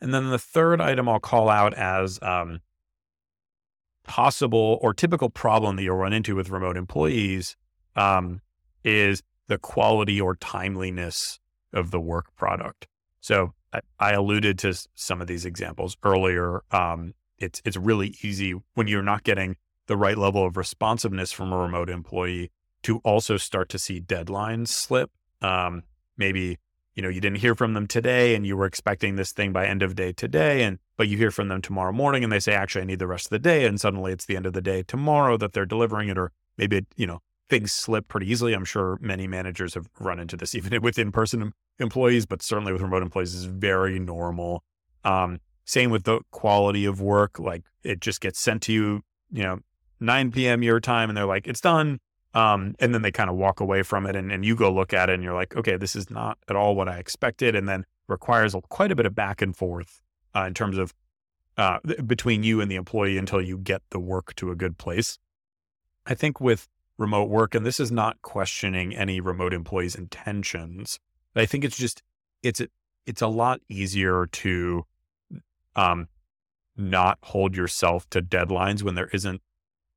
And 0.00 0.12
then 0.12 0.30
the 0.30 0.38
third 0.38 0.80
item 0.80 1.08
I'll 1.08 1.20
call 1.20 1.48
out 1.48 1.74
as 1.74 2.18
um, 2.22 2.60
possible 4.04 4.78
or 4.82 4.92
typical 4.92 5.30
problem 5.30 5.76
that 5.76 5.82
you'll 5.82 5.96
run 5.96 6.12
into 6.12 6.36
with 6.36 6.50
remote 6.50 6.76
employees 6.76 7.56
um, 7.94 8.40
is 8.84 9.22
the 9.48 9.58
quality 9.58 10.20
or 10.20 10.36
timeliness 10.36 11.38
of 11.72 11.90
the 11.90 12.00
work 12.00 12.34
product. 12.36 12.86
So 13.20 13.54
I, 13.72 13.80
I 13.98 14.12
alluded 14.12 14.58
to 14.60 14.74
some 14.94 15.20
of 15.20 15.26
these 15.26 15.44
examples 15.44 15.96
earlier. 16.02 16.62
Um, 16.70 17.14
it's 17.38 17.60
it's 17.64 17.76
really 17.76 18.14
easy 18.22 18.54
when 18.74 18.88
you're 18.88 19.02
not 19.02 19.22
getting 19.22 19.56
the 19.86 19.96
right 19.96 20.16
level 20.16 20.44
of 20.44 20.56
responsiveness 20.56 21.32
from 21.32 21.52
a 21.52 21.58
remote 21.58 21.90
employee 21.90 22.50
to 22.86 22.98
also 22.98 23.36
start 23.36 23.68
to 23.68 23.80
see 23.80 24.00
deadlines 24.00 24.68
slip. 24.68 25.10
Um, 25.42 25.82
maybe 26.16 26.56
you 26.94 27.02
know 27.02 27.08
you 27.08 27.20
didn't 27.20 27.38
hear 27.38 27.56
from 27.56 27.74
them 27.74 27.88
today, 27.88 28.36
and 28.36 28.46
you 28.46 28.56
were 28.56 28.64
expecting 28.64 29.16
this 29.16 29.32
thing 29.32 29.52
by 29.52 29.66
end 29.66 29.82
of 29.82 29.96
day 29.96 30.12
today, 30.12 30.62
and 30.62 30.78
but 30.96 31.08
you 31.08 31.18
hear 31.18 31.32
from 31.32 31.48
them 31.48 31.60
tomorrow 31.60 31.92
morning, 31.92 32.22
and 32.22 32.32
they 32.32 32.38
say 32.38 32.54
actually 32.54 32.82
I 32.82 32.84
need 32.84 33.00
the 33.00 33.08
rest 33.08 33.26
of 33.26 33.30
the 33.30 33.40
day, 33.40 33.66
and 33.66 33.80
suddenly 33.80 34.12
it's 34.12 34.26
the 34.26 34.36
end 34.36 34.46
of 34.46 34.52
the 34.52 34.62
day 34.62 34.84
tomorrow 34.84 35.36
that 35.36 35.52
they're 35.52 35.66
delivering 35.66 36.08
it, 36.08 36.16
or 36.16 36.30
maybe 36.56 36.76
it, 36.76 36.86
you 36.94 37.08
know 37.08 37.22
things 37.48 37.72
slip 37.72 38.06
pretty 38.06 38.30
easily. 38.30 38.52
I'm 38.52 38.64
sure 38.64 38.98
many 39.00 39.26
managers 39.26 39.74
have 39.74 39.88
run 39.98 40.20
into 40.20 40.36
this 40.36 40.54
even 40.56 40.80
with 40.80 40.96
in 40.96 41.10
person 41.10 41.52
employees, 41.80 42.24
but 42.24 42.40
certainly 42.40 42.72
with 42.72 42.82
remote 42.82 43.02
employees 43.02 43.34
is 43.34 43.46
very 43.46 43.98
normal. 43.98 44.62
Um, 45.04 45.40
same 45.64 45.90
with 45.90 46.04
the 46.04 46.20
quality 46.30 46.84
of 46.84 47.00
work, 47.00 47.40
like 47.40 47.64
it 47.82 48.00
just 48.00 48.20
gets 48.20 48.38
sent 48.38 48.62
to 48.62 48.72
you, 48.72 49.02
you 49.32 49.42
know, 49.42 49.58
9 49.98 50.30
p.m. 50.30 50.62
your 50.62 50.78
time, 50.78 51.10
and 51.10 51.16
they're 51.16 51.26
like, 51.26 51.48
it's 51.48 51.60
done. 51.60 51.98
Um, 52.36 52.74
and 52.80 52.92
then 52.92 53.00
they 53.00 53.10
kind 53.10 53.30
of 53.30 53.36
walk 53.36 53.60
away 53.60 53.82
from 53.82 54.04
it, 54.04 54.14
and, 54.14 54.30
and 54.30 54.44
you 54.44 54.54
go 54.54 54.70
look 54.70 54.92
at 54.92 55.08
it, 55.08 55.14
and 55.14 55.22
you're 55.22 55.32
like, 55.32 55.56
okay, 55.56 55.78
this 55.78 55.96
is 55.96 56.10
not 56.10 56.36
at 56.50 56.54
all 56.54 56.76
what 56.76 56.86
I 56.86 56.98
expected, 56.98 57.56
and 57.56 57.66
then 57.66 57.86
requires 58.08 58.54
quite 58.68 58.92
a 58.92 58.94
bit 58.94 59.06
of 59.06 59.14
back 59.14 59.40
and 59.40 59.56
forth 59.56 60.02
uh, 60.34 60.42
in 60.42 60.52
terms 60.52 60.76
of 60.76 60.92
uh, 61.56 61.78
between 62.04 62.42
you 62.42 62.60
and 62.60 62.70
the 62.70 62.76
employee 62.76 63.16
until 63.16 63.40
you 63.40 63.56
get 63.56 63.80
the 63.88 63.98
work 63.98 64.34
to 64.34 64.50
a 64.50 64.54
good 64.54 64.76
place. 64.76 65.18
I 66.04 66.14
think 66.14 66.38
with 66.38 66.68
remote 66.98 67.30
work, 67.30 67.54
and 67.54 67.64
this 67.64 67.80
is 67.80 67.90
not 67.90 68.20
questioning 68.20 68.94
any 68.94 69.18
remote 69.18 69.54
employee's 69.54 69.94
intentions, 69.94 71.00
but 71.32 71.42
I 71.42 71.46
think 71.46 71.64
it's 71.64 71.78
just 71.78 72.02
it's 72.42 72.60
it's 73.06 73.22
a 73.22 73.28
lot 73.28 73.60
easier 73.70 74.26
to 74.26 74.84
um, 75.74 76.08
not 76.76 77.16
hold 77.22 77.56
yourself 77.56 78.10
to 78.10 78.20
deadlines 78.20 78.82
when 78.82 78.94
there 78.94 79.08
isn't 79.14 79.40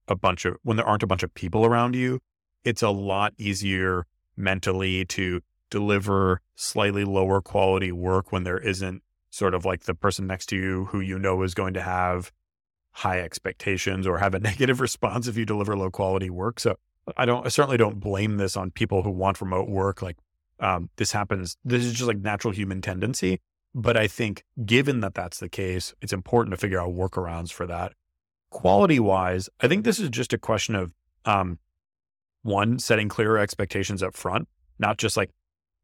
a 0.07 0.15
bunch 0.15 0.45
of 0.45 0.55
when 0.63 0.77
there 0.77 0.85
aren't 0.85 1.03
a 1.03 1.07
bunch 1.07 1.23
of 1.23 1.33
people 1.33 1.65
around 1.65 1.95
you. 1.95 2.21
It's 2.63 2.81
a 2.81 2.89
lot 2.89 3.33
easier 3.37 4.05
mentally 4.35 5.05
to 5.05 5.41
deliver 5.69 6.41
slightly 6.55 7.03
lower 7.03 7.41
quality 7.41 7.91
work 7.91 8.31
when 8.31 8.43
there 8.43 8.57
isn't 8.57 9.03
sort 9.29 9.53
of 9.53 9.65
like 9.65 9.83
the 9.83 9.93
person 9.93 10.27
next 10.27 10.47
to 10.47 10.55
you 10.55 10.85
who 10.85 10.99
you 10.99 11.19
know 11.19 11.43
is 11.43 11.53
going 11.53 11.73
to 11.73 11.81
have 11.81 12.31
high 12.91 13.19
expectations 13.21 14.07
or 14.07 14.17
have 14.17 14.33
a 14.33 14.39
negative 14.51 14.81
response 14.81 15.27
if 15.27 15.37
you 15.37 15.45
deliver 15.45 15.75
low 15.75 15.89
quality 15.89 16.29
work. 16.29 16.59
So 16.59 16.75
I 17.17 17.25
don't, 17.25 17.45
I 17.45 17.49
certainly 17.49 17.77
don't 17.77 17.99
blame 17.99 18.37
this 18.37 18.57
on 18.57 18.71
people 18.71 19.03
who 19.03 19.11
want 19.11 19.41
remote 19.41 19.69
work. 19.69 20.01
Like, 20.01 20.17
um, 20.59 20.89
this 20.97 21.11
happens. 21.11 21.57
This 21.63 21.85
is 21.85 21.93
just 21.93 22.07
like 22.07 22.19
natural 22.19 22.53
human 22.53 22.81
tendency. 22.81 23.39
But 23.75 23.97
I 23.97 24.07
think 24.07 24.43
given 24.65 24.99
that 25.01 25.13
that's 25.13 25.39
the 25.39 25.49
case, 25.49 25.93
it's 26.01 26.13
important 26.13 26.53
to 26.53 26.57
figure 26.57 26.81
out 26.81 26.89
workarounds 26.89 27.51
for 27.51 27.67
that. 27.67 27.93
Quality 28.49 28.99
wise, 28.99 29.47
I 29.61 29.67
think 29.67 29.83
this 29.83 29.99
is 29.99 30.09
just 30.09 30.33
a 30.33 30.37
question 30.39 30.75
of, 30.75 30.93
um, 31.25 31.59
one, 32.41 32.79
setting 32.79 33.09
clearer 33.09 33.37
expectations 33.37 34.01
up 34.01 34.15
front, 34.15 34.47
not 34.77 34.97
just 34.97 35.17
like, 35.17 35.31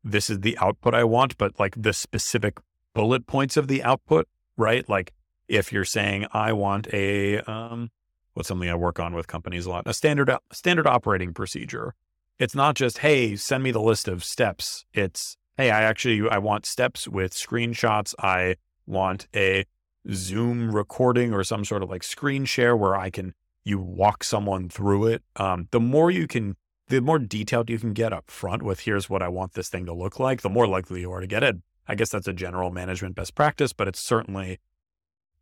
this 0.04 0.30
is 0.30 0.42
the 0.42 0.58
output 0.60 0.94
I 0.94 1.04
want, 1.04 1.38
but 1.38 1.60
like 1.60 1.82
the 1.82 1.94
specific 1.94 2.60
bullet 2.94 3.28
points 3.28 3.58
of 3.58 3.68
the 3.68 3.84
output, 3.84 4.28
right? 4.56 4.88
Like 4.88 5.14
if 5.48 5.74
you're 5.74 5.86
saying, 5.86 6.28
I 6.32 6.54
want 6.54 6.88
a, 6.94 7.40
um, 7.40 7.92
what's 8.34 8.48
something 8.48 8.70
I 8.70 8.76
work 8.76 9.00
on 9.00 9.14
with 9.16 9.28
companies 9.28 9.66
a 9.66 9.70
lot, 9.70 9.88
a 9.88 9.94
standard, 9.94 10.32
standard 10.52 10.88
operating 10.88 11.34
procedure. 11.34 11.94
It's 12.38 12.56
not 12.56 12.76
just, 12.76 13.00
hey, 13.00 13.36
send 13.36 13.64
me 13.64 13.72
the 13.72 13.82
list 13.82 14.08
of 14.08 14.24
steps. 14.24 14.86
It's, 14.94 15.38
hey, 15.58 15.72
I 15.72 15.82
actually, 15.84 16.30
I 16.30 16.38
want 16.38 16.66
steps 16.66 17.08
with 17.08 17.34
screenshots. 17.34 18.14
I 18.20 18.58
want 18.86 19.28
a 19.36 19.66
Zoom 20.12 20.76
recording 20.76 21.34
or 21.34 21.44
some 21.44 21.66
sort 21.66 21.82
of 21.82 21.90
like 21.90 22.04
screen 22.04 22.46
share 22.46 22.76
where 22.76 22.96
I 22.96 23.10
can, 23.10 23.34
you 23.66 23.80
walk 23.80 24.24
someone 24.24 24.70
through 24.70 25.08
it. 25.08 25.24
Um, 25.36 25.68
the 25.72 25.82
more 25.82 26.10
you 26.10 26.28
can, 26.28 26.56
the 26.88 27.02
more 27.02 27.20
detailed 27.20 27.70
you 27.70 27.80
can 27.80 27.92
get 27.92 28.14
up 28.14 28.32
front 28.32 28.62
with 28.62 28.82
here's 28.82 29.10
what 29.10 29.22
I 29.22 29.28
want 29.28 29.54
this 29.54 29.70
thing 29.70 29.86
to 29.88 29.94
look 29.94 30.20
like, 30.20 30.42
the 30.42 30.50
more 30.50 30.68
likely 30.68 31.02
you 31.02 31.12
are 31.12 31.20
to 31.20 31.28
get 31.28 31.44
it. 31.44 31.58
I 31.88 31.96
guess 31.96 32.10
that's 32.10 32.28
a 32.28 32.34
general 32.34 32.72
management 32.72 33.16
best 33.16 33.36
practice, 33.36 33.74
but 33.74 33.88
it's 33.88 34.00
certainly 34.00 34.60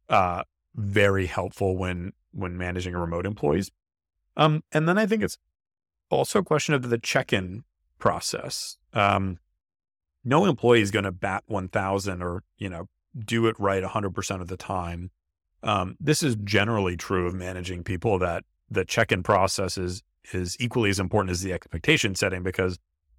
uh, 0.10 0.44
very 0.76 1.28
helpful 1.28 1.78
when 1.78 2.14
when 2.32 2.58
managing 2.58 2.96
remote 2.96 3.28
employees. 3.28 3.70
Um, 4.36 4.64
and 4.72 4.90
then 4.90 4.98
I 4.98 5.06
think 5.06 5.22
it's 5.22 5.38
also 6.10 6.40
a 6.40 6.44
question 6.44 6.74
of 6.74 6.90
the 6.90 6.98
check-in 6.98 7.64
process. 8.00 8.78
Um, 8.94 9.38
no 10.24 10.46
employee 10.46 10.82
is 10.82 10.90
going 10.90 11.06
to 11.06 11.12
bat 11.12 11.44
1000 11.48 12.22
or, 12.24 12.44
you 12.58 12.70
know, 12.70 12.90
do 13.18 13.46
it 13.48 13.60
right 13.60 13.84
100% 13.84 14.42
of 14.42 14.48
the 14.48 14.58
time. 14.58 15.12
Um, 15.64 15.96
this 16.00 16.24
is 16.24 16.36
generally 16.44 16.98
true 16.98 17.28
of 17.28 17.34
managing 17.34 17.84
people 17.84 18.20
that 18.20 18.44
the 18.70 18.86
check-in 18.86 19.24
process 19.24 19.78
is, 19.78 20.04
is 20.34 20.58
equally 20.60 20.90
as 20.90 21.00
important 21.00 21.32
as 21.32 21.42
the 21.42 21.54
expectation 21.54 22.16
setting 22.16 22.44
because 22.44 22.78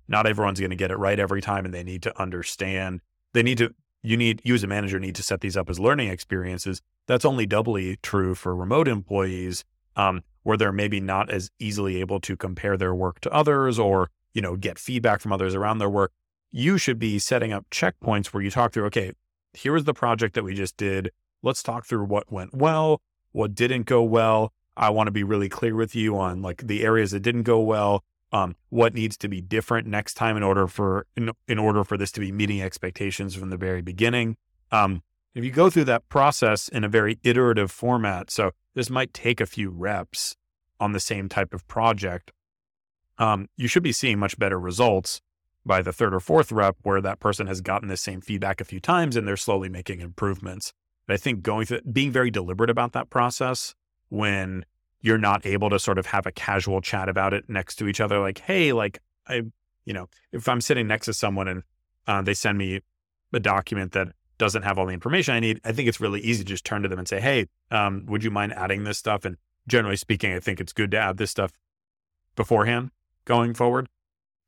not 0.08 0.26
everyone's 0.26 0.60
going 0.60 0.70
to 0.70 0.76
get 0.76 0.90
it 0.90 0.96
right 0.96 1.18
every 1.18 1.40
time 1.40 1.64
and 1.64 1.72
they 1.72 1.84
need 1.84 2.02
to 2.02 2.20
understand 2.20 3.00
they 3.32 3.42
need 3.42 3.58
to 3.58 3.74
you 4.02 4.16
need 4.18 4.42
you 4.44 4.54
as 4.54 4.62
a 4.62 4.66
manager 4.66 5.00
need 5.00 5.14
to 5.14 5.22
set 5.22 5.40
these 5.40 5.56
up 5.56 5.70
as 5.70 5.80
learning 5.80 6.08
experiences 6.10 6.82
that's 7.06 7.24
only 7.24 7.46
doubly 7.46 7.96
true 8.02 8.34
for 8.34 8.54
remote 8.54 8.86
employees 8.86 9.64
um, 9.96 10.22
where 10.42 10.56
they're 10.56 10.72
maybe 10.72 11.00
not 11.00 11.30
as 11.30 11.50
easily 11.58 12.00
able 12.00 12.20
to 12.20 12.36
compare 12.36 12.76
their 12.76 12.94
work 12.94 13.20
to 13.20 13.32
others 13.32 13.78
or, 13.78 14.10
you 14.32 14.42
know, 14.42 14.56
get 14.56 14.78
feedback 14.78 15.20
from 15.20 15.32
others 15.32 15.54
around 15.54 15.78
their 15.78 15.90
work, 15.90 16.12
you 16.52 16.78
should 16.78 16.98
be 16.98 17.18
setting 17.18 17.52
up 17.52 17.68
checkpoints 17.70 18.26
where 18.26 18.42
you 18.42 18.50
talk 18.50 18.72
through, 18.72 18.84
okay, 18.86 19.12
here 19.54 19.72
was 19.72 19.84
the 19.84 19.94
project 19.94 20.34
that 20.34 20.44
we 20.44 20.54
just 20.54 20.76
did. 20.76 21.10
Let's 21.44 21.62
talk 21.62 21.84
through 21.84 22.06
what 22.06 22.32
went 22.32 22.54
well, 22.54 23.02
what 23.32 23.54
didn't 23.54 23.82
go 23.82 24.02
well. 24.02 24.52
I 24.76 24.88
want 24.90 25.08
to 25.08 25.12
be 25.12 25.22
really 25.22 25.50
clear 25.50 25.76
with 25.76 25.94
you 25.94 26.16
on 26.16 26.40
like 26.40 26.66
the 26.66 26.82
areas 26.82 27.10
that 27.10 27.20
didn't 27.20 27.42
go 27.42 27.60
well, 27.60 28.02
um, 28.32 28.56
what 28.70 28.94
needs 28.94 29.18
to 29.18 29.28
be 29.28 29.42
different 29.42 29.86
next 29.86 30.14
time 30.14 30.38
in 30.38 30.42
order 30.42 30.66
for 30.66 31.06
in, 31.16 31.30
in 31.46 31.58
order 31.58 31.84
for 31.84 31.98
this 31.98 32.10
to 32.12 32.20
be 32.20 32.32
meeting 32.32 32.62
expectations 32.62 33.34
from 33.34 33.50
the 33.50 33.58
very 33.58 33.82
beginning. 33.82 34.36
Um, 34.72 35.02
if 35.34 35.44
you 35.44 35.50
go 35.50 35.68
through 35.68 35.84
that 35.84 36.08
process 36.08 36.68
in 36.68 36.82
a 36.82 36.88
very 36.88 37.18
iterative 37.22 37.70
format, 37.70 38.30
so 38.30 38.52
this 38.74 38.88
might 38.88 39.12
take 39.12 39.40
a 39.40 39.46
few 39.46 39.68
reps 39.68 40.36
on 40.80 40.92
the 40.92 41.00
same 41.00 41.28
type 41.28 41.52
of 41.52 41.66
project, 41.68 42.32
um, 43.18 43.48
you 43.56 43.68
should 43.68 43.82
be 43.82 43.92
seeing 43.92 44.18
much 44.18 44.38
better 44.38 44.58
results 44.58 45.20
by 45.66 45.82
the 45.82 45.92
third 45.92 46.14
or 46.14 46.20
fourth 46.20 46.50
rep 46.50 46.76
where 46.82 47.00
that 47.00 47.20
person 47.20 47.46
has 47.48 47.60
gotten 47.60 47.88
the 47.88 47.96
same 47.96 48.20
feedback 48.20 48.60
a 48.60 48.64
few 48.64 48.80
times 48.80 49.14
and 49.14 49.28
they're 49.28 49.36
slowly 49.36 49.68
making 49.68 50.00
improvements. 50.00 50.72
But 51.06 51.14
I 51.14 51.16
think 51.16 51.42
going 51.42 51.66
through 51.66 51.82
being 51.82 52.10
very 52.10 52.30
deliberate 52.30 52.70
about 52.70 52.92
that 52.92 53.10
process 53.10 53.74
when 54.08 54.64
you're 55.00 55.18
not 55.18 55.44
able 55.44 55.68
to 55.70 55.78
sort 55.78 55.98
of 55.98 56.06
have 56.06 56.26
a 56.26 56.32
casual 56.32 56.80
chat 56.80 57.08
about 57.08 57.34
it 57.34 57.44
next 57.48 57.76
to 57.76 57.88
each 57.88 58.00
other, 58.00 58.18
like, 58.18 58.38
hey, 58.38 58.72
like 58.72 59.00
I, 59.26 59.42
you 59.84 59.92
know, 59.92 60.08
if 60.32 60.48
I'm 60.48 60.60
sitting 60.60 60.86
next 60.86 61.06
to 61.06 61.12
someone 61.12 61.48
and 61.48 61.62
uh, 62.06 62.22
they 62.22 62.34
send 62.34 62.56
me 62.56 62.80
a 63.32 63.40
document 63.40 63.92
that 63.92 64.08
doesn't 64.38 64.62
have 64.62 64.78
all 64.78 64.86
the 64.86 64.92
information 64.92 65.34
I 65.34 65.40
need, 65.40 65.60
I 65.64 65.72
think 65.72 65.88
it's 65.88 66.00
really 66.00 66.20
easy 66.20 66.42
to 66.42 66.48
just 66.48 66.64
turn 66.64 66.82
to 66.82 66.88
them 66.88 66.98
and 66.98 67.06
say, 67.06 67.20
hey, 67.20 67.46
um, 67.70 68.06
would 68.06 68.24
you 68.24 68.30
mind 68.30 68.52
adding 68.54 68.84
this 68.84 68.98
stuff? 68.98 69.24
And 69.24 69.36
generally 69.68 69.96
speaking, 69.96 70.32
I 70.32 70.40
think 70.40 70.60
it's 70.60 70.72
good 70.72 70.90
to 70.92 70.98
add 70.98 71.18
this 71.18 71.30
stuff 71.30 71.52
beforehand 72.34 72.90
going 73.24 73.54
forward. 73.54 73.88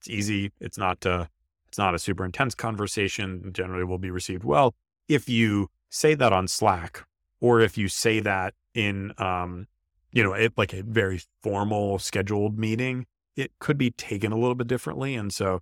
It's 0.01 0.09
easy. 0.09 0.53
It's 0.61 0.79
not 0.79 1.05
uh, 1.07 1.27
it's 1.69 1.79
not 1.79 1.95
a 1.95 1.99
super 1.99 2.25
intense 2.25 2.55
conversation. 2.55 3.53
Generally, 3.53 3.85
will 3.85 3.99
be 3.99 4.11
received 4.11 4.45
well. 4.45 4.75
If 5.09 5.29
you 5.29 5.69
say 5.97 6.15
that 6.15 6.33
on 6.33 6.47
Slack, 6.49 7.07
or 7.41 7.61
if 7.61 7.79
you 7.79 7.89
say 7.89 8.21
that 8.21 8.55
in 8.75 9.13
um, 9.19 9.67
you 10.13 10.23
know, 10.23 10.33
it, 10.33 10.53
like 10.57 10.73
a 10.73 10.83
very 10.83 11.21
formal 11.43 11.99
scheduled 11.99 12.59
meeting, 12.59 13.07
it 13.37 13.53
could 13.59 13.77
be 13.77 13.91
taken 13.91 14.33
a 14.33 14.39
little 14.39 14.55
bit 14.55 14.67
differently. 14.67 15.15
And 15.15 15.33
so, 15.33 15.61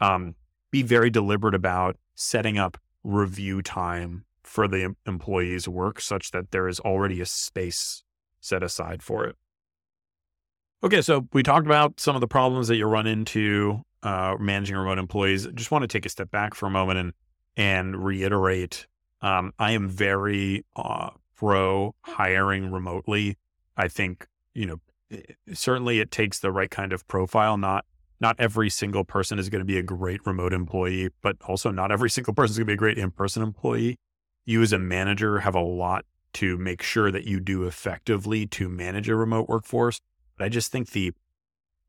um, 0.00 0.34
be 0.70 0.82
very 0.82 1.10
deliberate 1.10 1.54
about 1.54 1.96
setting 2.14 2.58
up 2.58 2.78
review 3.02 3.62
time 3.62 4.24
for 4.42 4.68
the 4.68 4.94
employee's 5.06 5.66
work 5.66 6.00
such 6.00 6.30
that 6.30 6.50
there 6.50 6.68
is 6.68 6.78
already 6.80 7.20
a 7.20 7.26
space 7.26 8.04
set 8.40 8.62
aside 8.62 9.02
for 9.02 9.24
it. 9.24 9.36
Okay, 10.84 11.02
so 11.02 11.26
we 11.32 11.42
talked 11.42 11.66
about 11.66 11.98
some 11.98 12.14
of 12.14 12.20
the 12.20 12.28
problems 12.28 12.68
that 12.68 12.76
you 12.76 12.86
run 12.86 13.06
into 13.06 13.82
uh, 14.02 14.36
managing 14.38 14.76
remote 14.76 14.98
employees. 14.98 15.48
Just 15.54 15.70
want 15.70 15.82
to 15.82 15.88
take 15.88 16.06
a 16.06 16.08
step 16.08 16.30
back 16.30 16.54
for 16.54 16.66
a 16.66 16.70
moment 16.70 16.98
and 16.98 17.12
and 17.56 18.04
reiterate. 18.04 18.86
Um, 19.22 19.52
I 19.58 19.72
am 19.72 19.88
very 19.88 20.64
uh, 20.74 21.10
pro 21.36 21.94
hiring 22.02 22.70
remotely. 22.70 23.36
I 23.76 23.88
think 23.88 24.26
you 24.54 24.66
know 24.66 24.80
certainly 25.52 26.00
it 26.00 26.10
takes 26.10 26.38
the 26.38 26.52
right 26.52 26.70
kind 26.70 26.92
of 26.92 27.06
profile. 27.08 27.56
Not 27.56 27.84
not 28.20 28.36
every 28.38 28.70
single 28.70 29.04
person 29.04 29.38
is 29.38 29.48
going 29.48 29.60
to 29.60 29.66
be 29.66 29.78
a 29.78 29.82
great 29.82 30.24
remote 30.26 30.52
employee, 30.52 31.10
but 31.22 31.36
also 31.46 31.70
not 31.70 31.92
every 31.92 32.10
single 32.16 32.34
person 32.34 32.52
is 32.52 32.58
going 32.58 32.66
to 32.66 32.70
be 32.70 32.74
a 32.74 32.76
great 32.76 32.98
in 32.98 33.10
person 33.10 33.42
employee. 33.42 33.98
You 34.44 34.62
as 34.62 34.72
a 34.72 34.78
manager 34.78 35.40
have 35.40 35.54
a 35.54 35.60
lot 35.60 36.04
to 36.34 36.58
make 36.58 36.82
sure 36.82 37.10
that 37.10 37.24
you 37.24 37.40
do 37.40 37.64
effectively 37.64 38.46
to 38.46 38.68
manage 38.68 39.08
a 39.08 39.16
remote 39.16 39.48
workforce. 39.48 40.00
But 40.36 40.44
I 40.44 40.48
just 40.48 40.70
think 40.70 40.90
the 40.90 41.12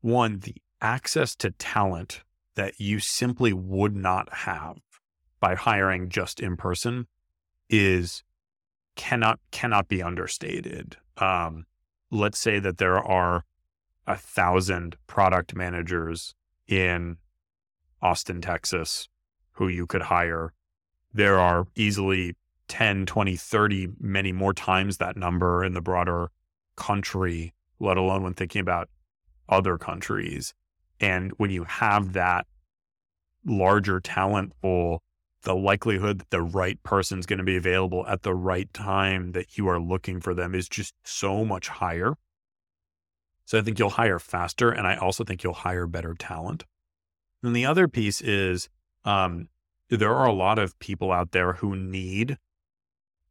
one, 0.00 0.40
the 0.40 0.56
access 0.80 1.34
to 1.36 1.50
talent 1.50 2.22
that 2.54 2.80
you 2.80 2.98
simply 2.98 3.52
would 3.52 3.94
not 3.94 4.32
have 4.32 4.78
by 5.40 5.54
hiring 5.54 6.08
just 6.08 6.40
in 6.40 6.56
person 6.56 7.06
is 7.68 8.22
cannot 8.96 9.38
cannot 9.50 9.88
be 9.88 10.02
understated. 10.02 10.96
Um, 11.16 11.66
let's 12.10 12.38
say 12.38 12.58
that 12.58 12.78
there 12.78 12.98
are 12.98 13.44
a 14.06 14.16
thousand 14.16 14.96
product 15.06 15.54
managers 15.54 16.34
in 16.66 17.18
Austin, 18.00 18.40
Texas, 18.40 19.08
who 19.52 19.68
you 19.68 19.86
could 19.86 20.02
hire. 20.02 20.52
There 21.12 21.38
are 21.38 21.66
easily 21.74 22.36
10, 22.68 23.06
20, 23.06 23.36
30, 23.36 23.88
many 24.00 24.32
more 24.32 24.52
times 24.52 24.98
that 24.98 25.16
number 25.16 25.64
in 25.64 25.74
the 25.74 25.80
broader 25.80 26.30
country 26.76 27.54
let 27.80 27.96
alone 27.96 28.22
when 28.22 28.34
thinking 28.34 28.60
about 28.60 28.88
other 29.48 29.78
countries. 29.78 30.54
And 31.00 31.32
when 31.36 31.50
you 31.50 31.64
have 31.64 32.12
that 32.14 32.46
larger 33.44 34.00
talent 34.00 34.52
pool, 34.60 35.02
the 35.42 35.54
likelihood 35.54 36.18
that 36.18 36.30
the 36.30 36.42
right 36.42 36.82
person's 36.82 37.26
going 37.26 37.38
to 37.38 37.44
be 37.44 37.56
available 37.56 38.06
at 38.06 38.22
the 38.22 38.34
right 38.34 38.72
time 38.72 39.32
that 39.32 39.56
you 39.56 39.68
are 39.68 39.80
looking 39.80 40.20
for 40.20 40.34
them 40.34 40.54
is 40.54 40.68
just 40.68 40.94
so 41.04 41.44
much 41.44 41.68
higher. 41.68 42.14
So 43.44 43.58
I 43.58 43.62
think 43.62 43.78
you'll 43.78 43.90
hire 43.90 44.18
faster. 44.18 44.70
And 44.70 44.86
I 44.86 44.96
also 44.96 45.24
think 45.24 45.42
you'll 45.42 45.54
hire 45.54 45.86
better 45.86 46.14
talent. 46.14 46.64
And 47.42 47.54
the 47.54 47.64
other 47.64 47.88
piece 47.88 48.20
is 48.20 48.68
um, 49.04 49.48
there 49.88 50.14
are 50.14 50.26
a 50.26 50.32
lot 50.32 50.58
of 50.58 50.78
people 50.80 51.12
out 51.12 51.30
there 51.30 51.54
who 51.54 51.76
need 51.76 52.36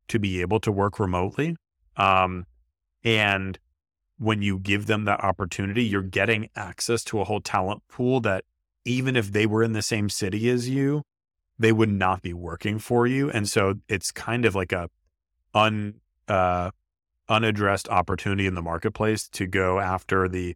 to 0.07 0.19
be 0.19 0.41
able 0.41 0.59
to 0.61 0.71
work 0.71 0.99
remotely. 0.99 1.55
Um, 1.97 2.45
and 3.03 3.59
when 4.17 4.41
you 4.41 4.59
give 4.59 4.87
them 4.87 5.05
that 5.05 5.23
opportunity, 5.23 5.83
you're 5.83 6.01
getting 6.01 6.49
access 6.55 7.03
to 7.05 7.19
a 7.19 7.25
whole 7.25 7.41
talent 7.41 7.83
pool 7.89 8.19
that 8.21 8.45
even 8.85 9.15
if 9.15 9.31
they 9.33 9.45
were 9.45 9.61
in 9.61 9.73
the 9.73 9.81
same 9.81 10.09
city 10.09 10.49
as 10.49 10.69
you, 10.69 11.03
they 11.59 11.71
would 11.71 11.89
not 11.89 12.21
be 12.21 12.33
working 12.33 12.79
for 12.79 13.07
you. 13.07 13.29
And 13.31 13.47
so 13.47 13.75
it's 13.87 14.11
kind 14.11 14.45
of 14.45 14.55
like 14.55 14.71
a 14.71 14.89
un 15.53 15.95
uh, 16.27 16.71
unaddressed 17.29 17.89
opportunity 17.89 18.45
in 18.45 18.55
the 18.55 18.61
marketplace 18.61 19.27
to 19.29 19.47
go 19.47 19.79
after 19.79 20.27
the 20.27 20.55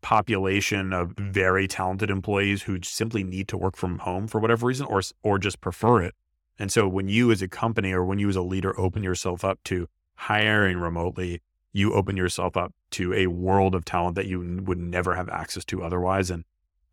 population 0.00 0.92
of 0.92 1.12
very 1.18 1.66
talented 1.66 2.10
employees 2.10 2.62
who 2.62 2.78
simply 2.82 3.24
need 3.24 3.48
to 3.48 3.56
work 3.56 3.76
from 3.76 3.98
home 3.98 4.26
for 4.26 4.40
whatever 4.40 4.66
reason 4.66 4.86
or 4.86 5.02
or 5.22 5.38
just 5.38 5.60
prefer 5.60 6.02
it. 6.02 6.14
And 6.58 6.72
so 6.72 6.88
when 6.88 7.08
you 7.08 7.30
as 7.30 7.42
a 7.42 7.48
company 7.48 7.92
or 7.92 8.04
when 8.04 8.18
you 8.18 8.28
as 8.28 8.36
a 8.36 8.42
leader 8.42 8.78
open 8.78 9.02
yourself 9.02 9.44
up 9.44 9.62
to 9.64 9.88
hiring 10.14 10.78
remotely, 10.78 11.40
you 11.72 11.94
open 11.94 12.16
yourself 12.16 12.56
up 12.56 12.74
to 12.90 13.12
a 13.14 13.28
world 13.28 13.74
of 13.74 13.84
talent 13.84 14.16
that 14.16 14.26
you 14.26 14.62
would 14.64 14.78
never 14.78 15.14
have 15.14 15.28
access 15.28 15.64
to 15.66 15.82
otherwise. 15.82 16.30
And 16.30 16.44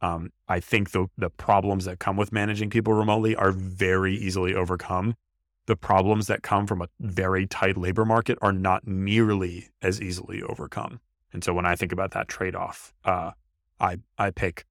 um, 0.02 0.32
I 0.48 0.60
think 0.60 0.92
the 0.92 1.08
the 1.18 1.30
problems 1.30 1.86
that 1.86 2.00
come 2.00 2.18
with 2.18 2.32
managing 2.32 2.70
people 2.70 2.94
remotely 2.94 3.36
are 3.36 3.52
very 3.52 4.16
easily 4.16 4.54
overcome. 4.54 5.16
The 5.68 5.76
problems 5.76 6.28
that 6.28 6.44
come 6.44 6.68
from 6.68 6.82
a 6.82 6.90
very 7.00 7.48
tight 7.48 7.78
labor 7.78 8.06
market 8.06 8.38
are 8.42 8.52
not 8.52 8.86
nearly 8.86 9.70
as 9.82 10.02
easily 10.02 10.44
overcome. 10.44 11.00
And 11.34 11.44
so 11.44 11.54
when 11.54 11.66
I 11.66 11.76
think 11.76 11.92
about 11.92 12.12
that 12.12 12.28
trade 12.28 12.56
off, 12.56 12.94
uh, 13.04 13.32
I 13.80 13.98
I 14.18 14.32
pick 14.32 14.66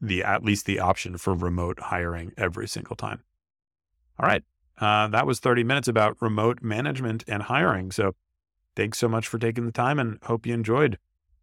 the 0.00 0.22
at 0.22 0.44
least 0.44 0.66
the 0.66 0.78
option 0.78 1.18
for 1.18 1.34
remote 1.34 1.80
hiring 1.80 2.32
every 2.36 2.68
single 2.68 2.96
time. 2.96 3.22
All 4.18 4.26
right, 4.26 4.42
uh, 4.80 5.08
that 5.08 5.26
was 5.26 5.40
30 5.40 5.64
minutes 5.64 5.88
about 5.88 6.16
remote 6.20 6.62
management 6.62 7.24
and 7.28 7.44
hiring. 7.44 7.90
So 7.90 8.14
thanks 8.76 8.98
so 8.98 9.08
much 9.08 9.28
for 9.28 9.38
taking 9.38 9.66
the 9.66 9.72
time 9.72 9.98
and 9.98 10.18
hope 10.22 10.46
you 10.46 10.54
enjoyed. 10.54 10.98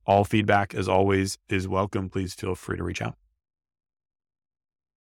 All 0.06 0.24
feedback, 0.24 0.74
as 0.74 0.88
always, 0.88 1.38
is 1.50 1.68
welcome. 1.68 2.10
Please 2.10 2.34
feel 2.34 2.56
free 2.56 2.78
to 2.78 2.84
reach 2.84 3.02
out. 3.02 3.16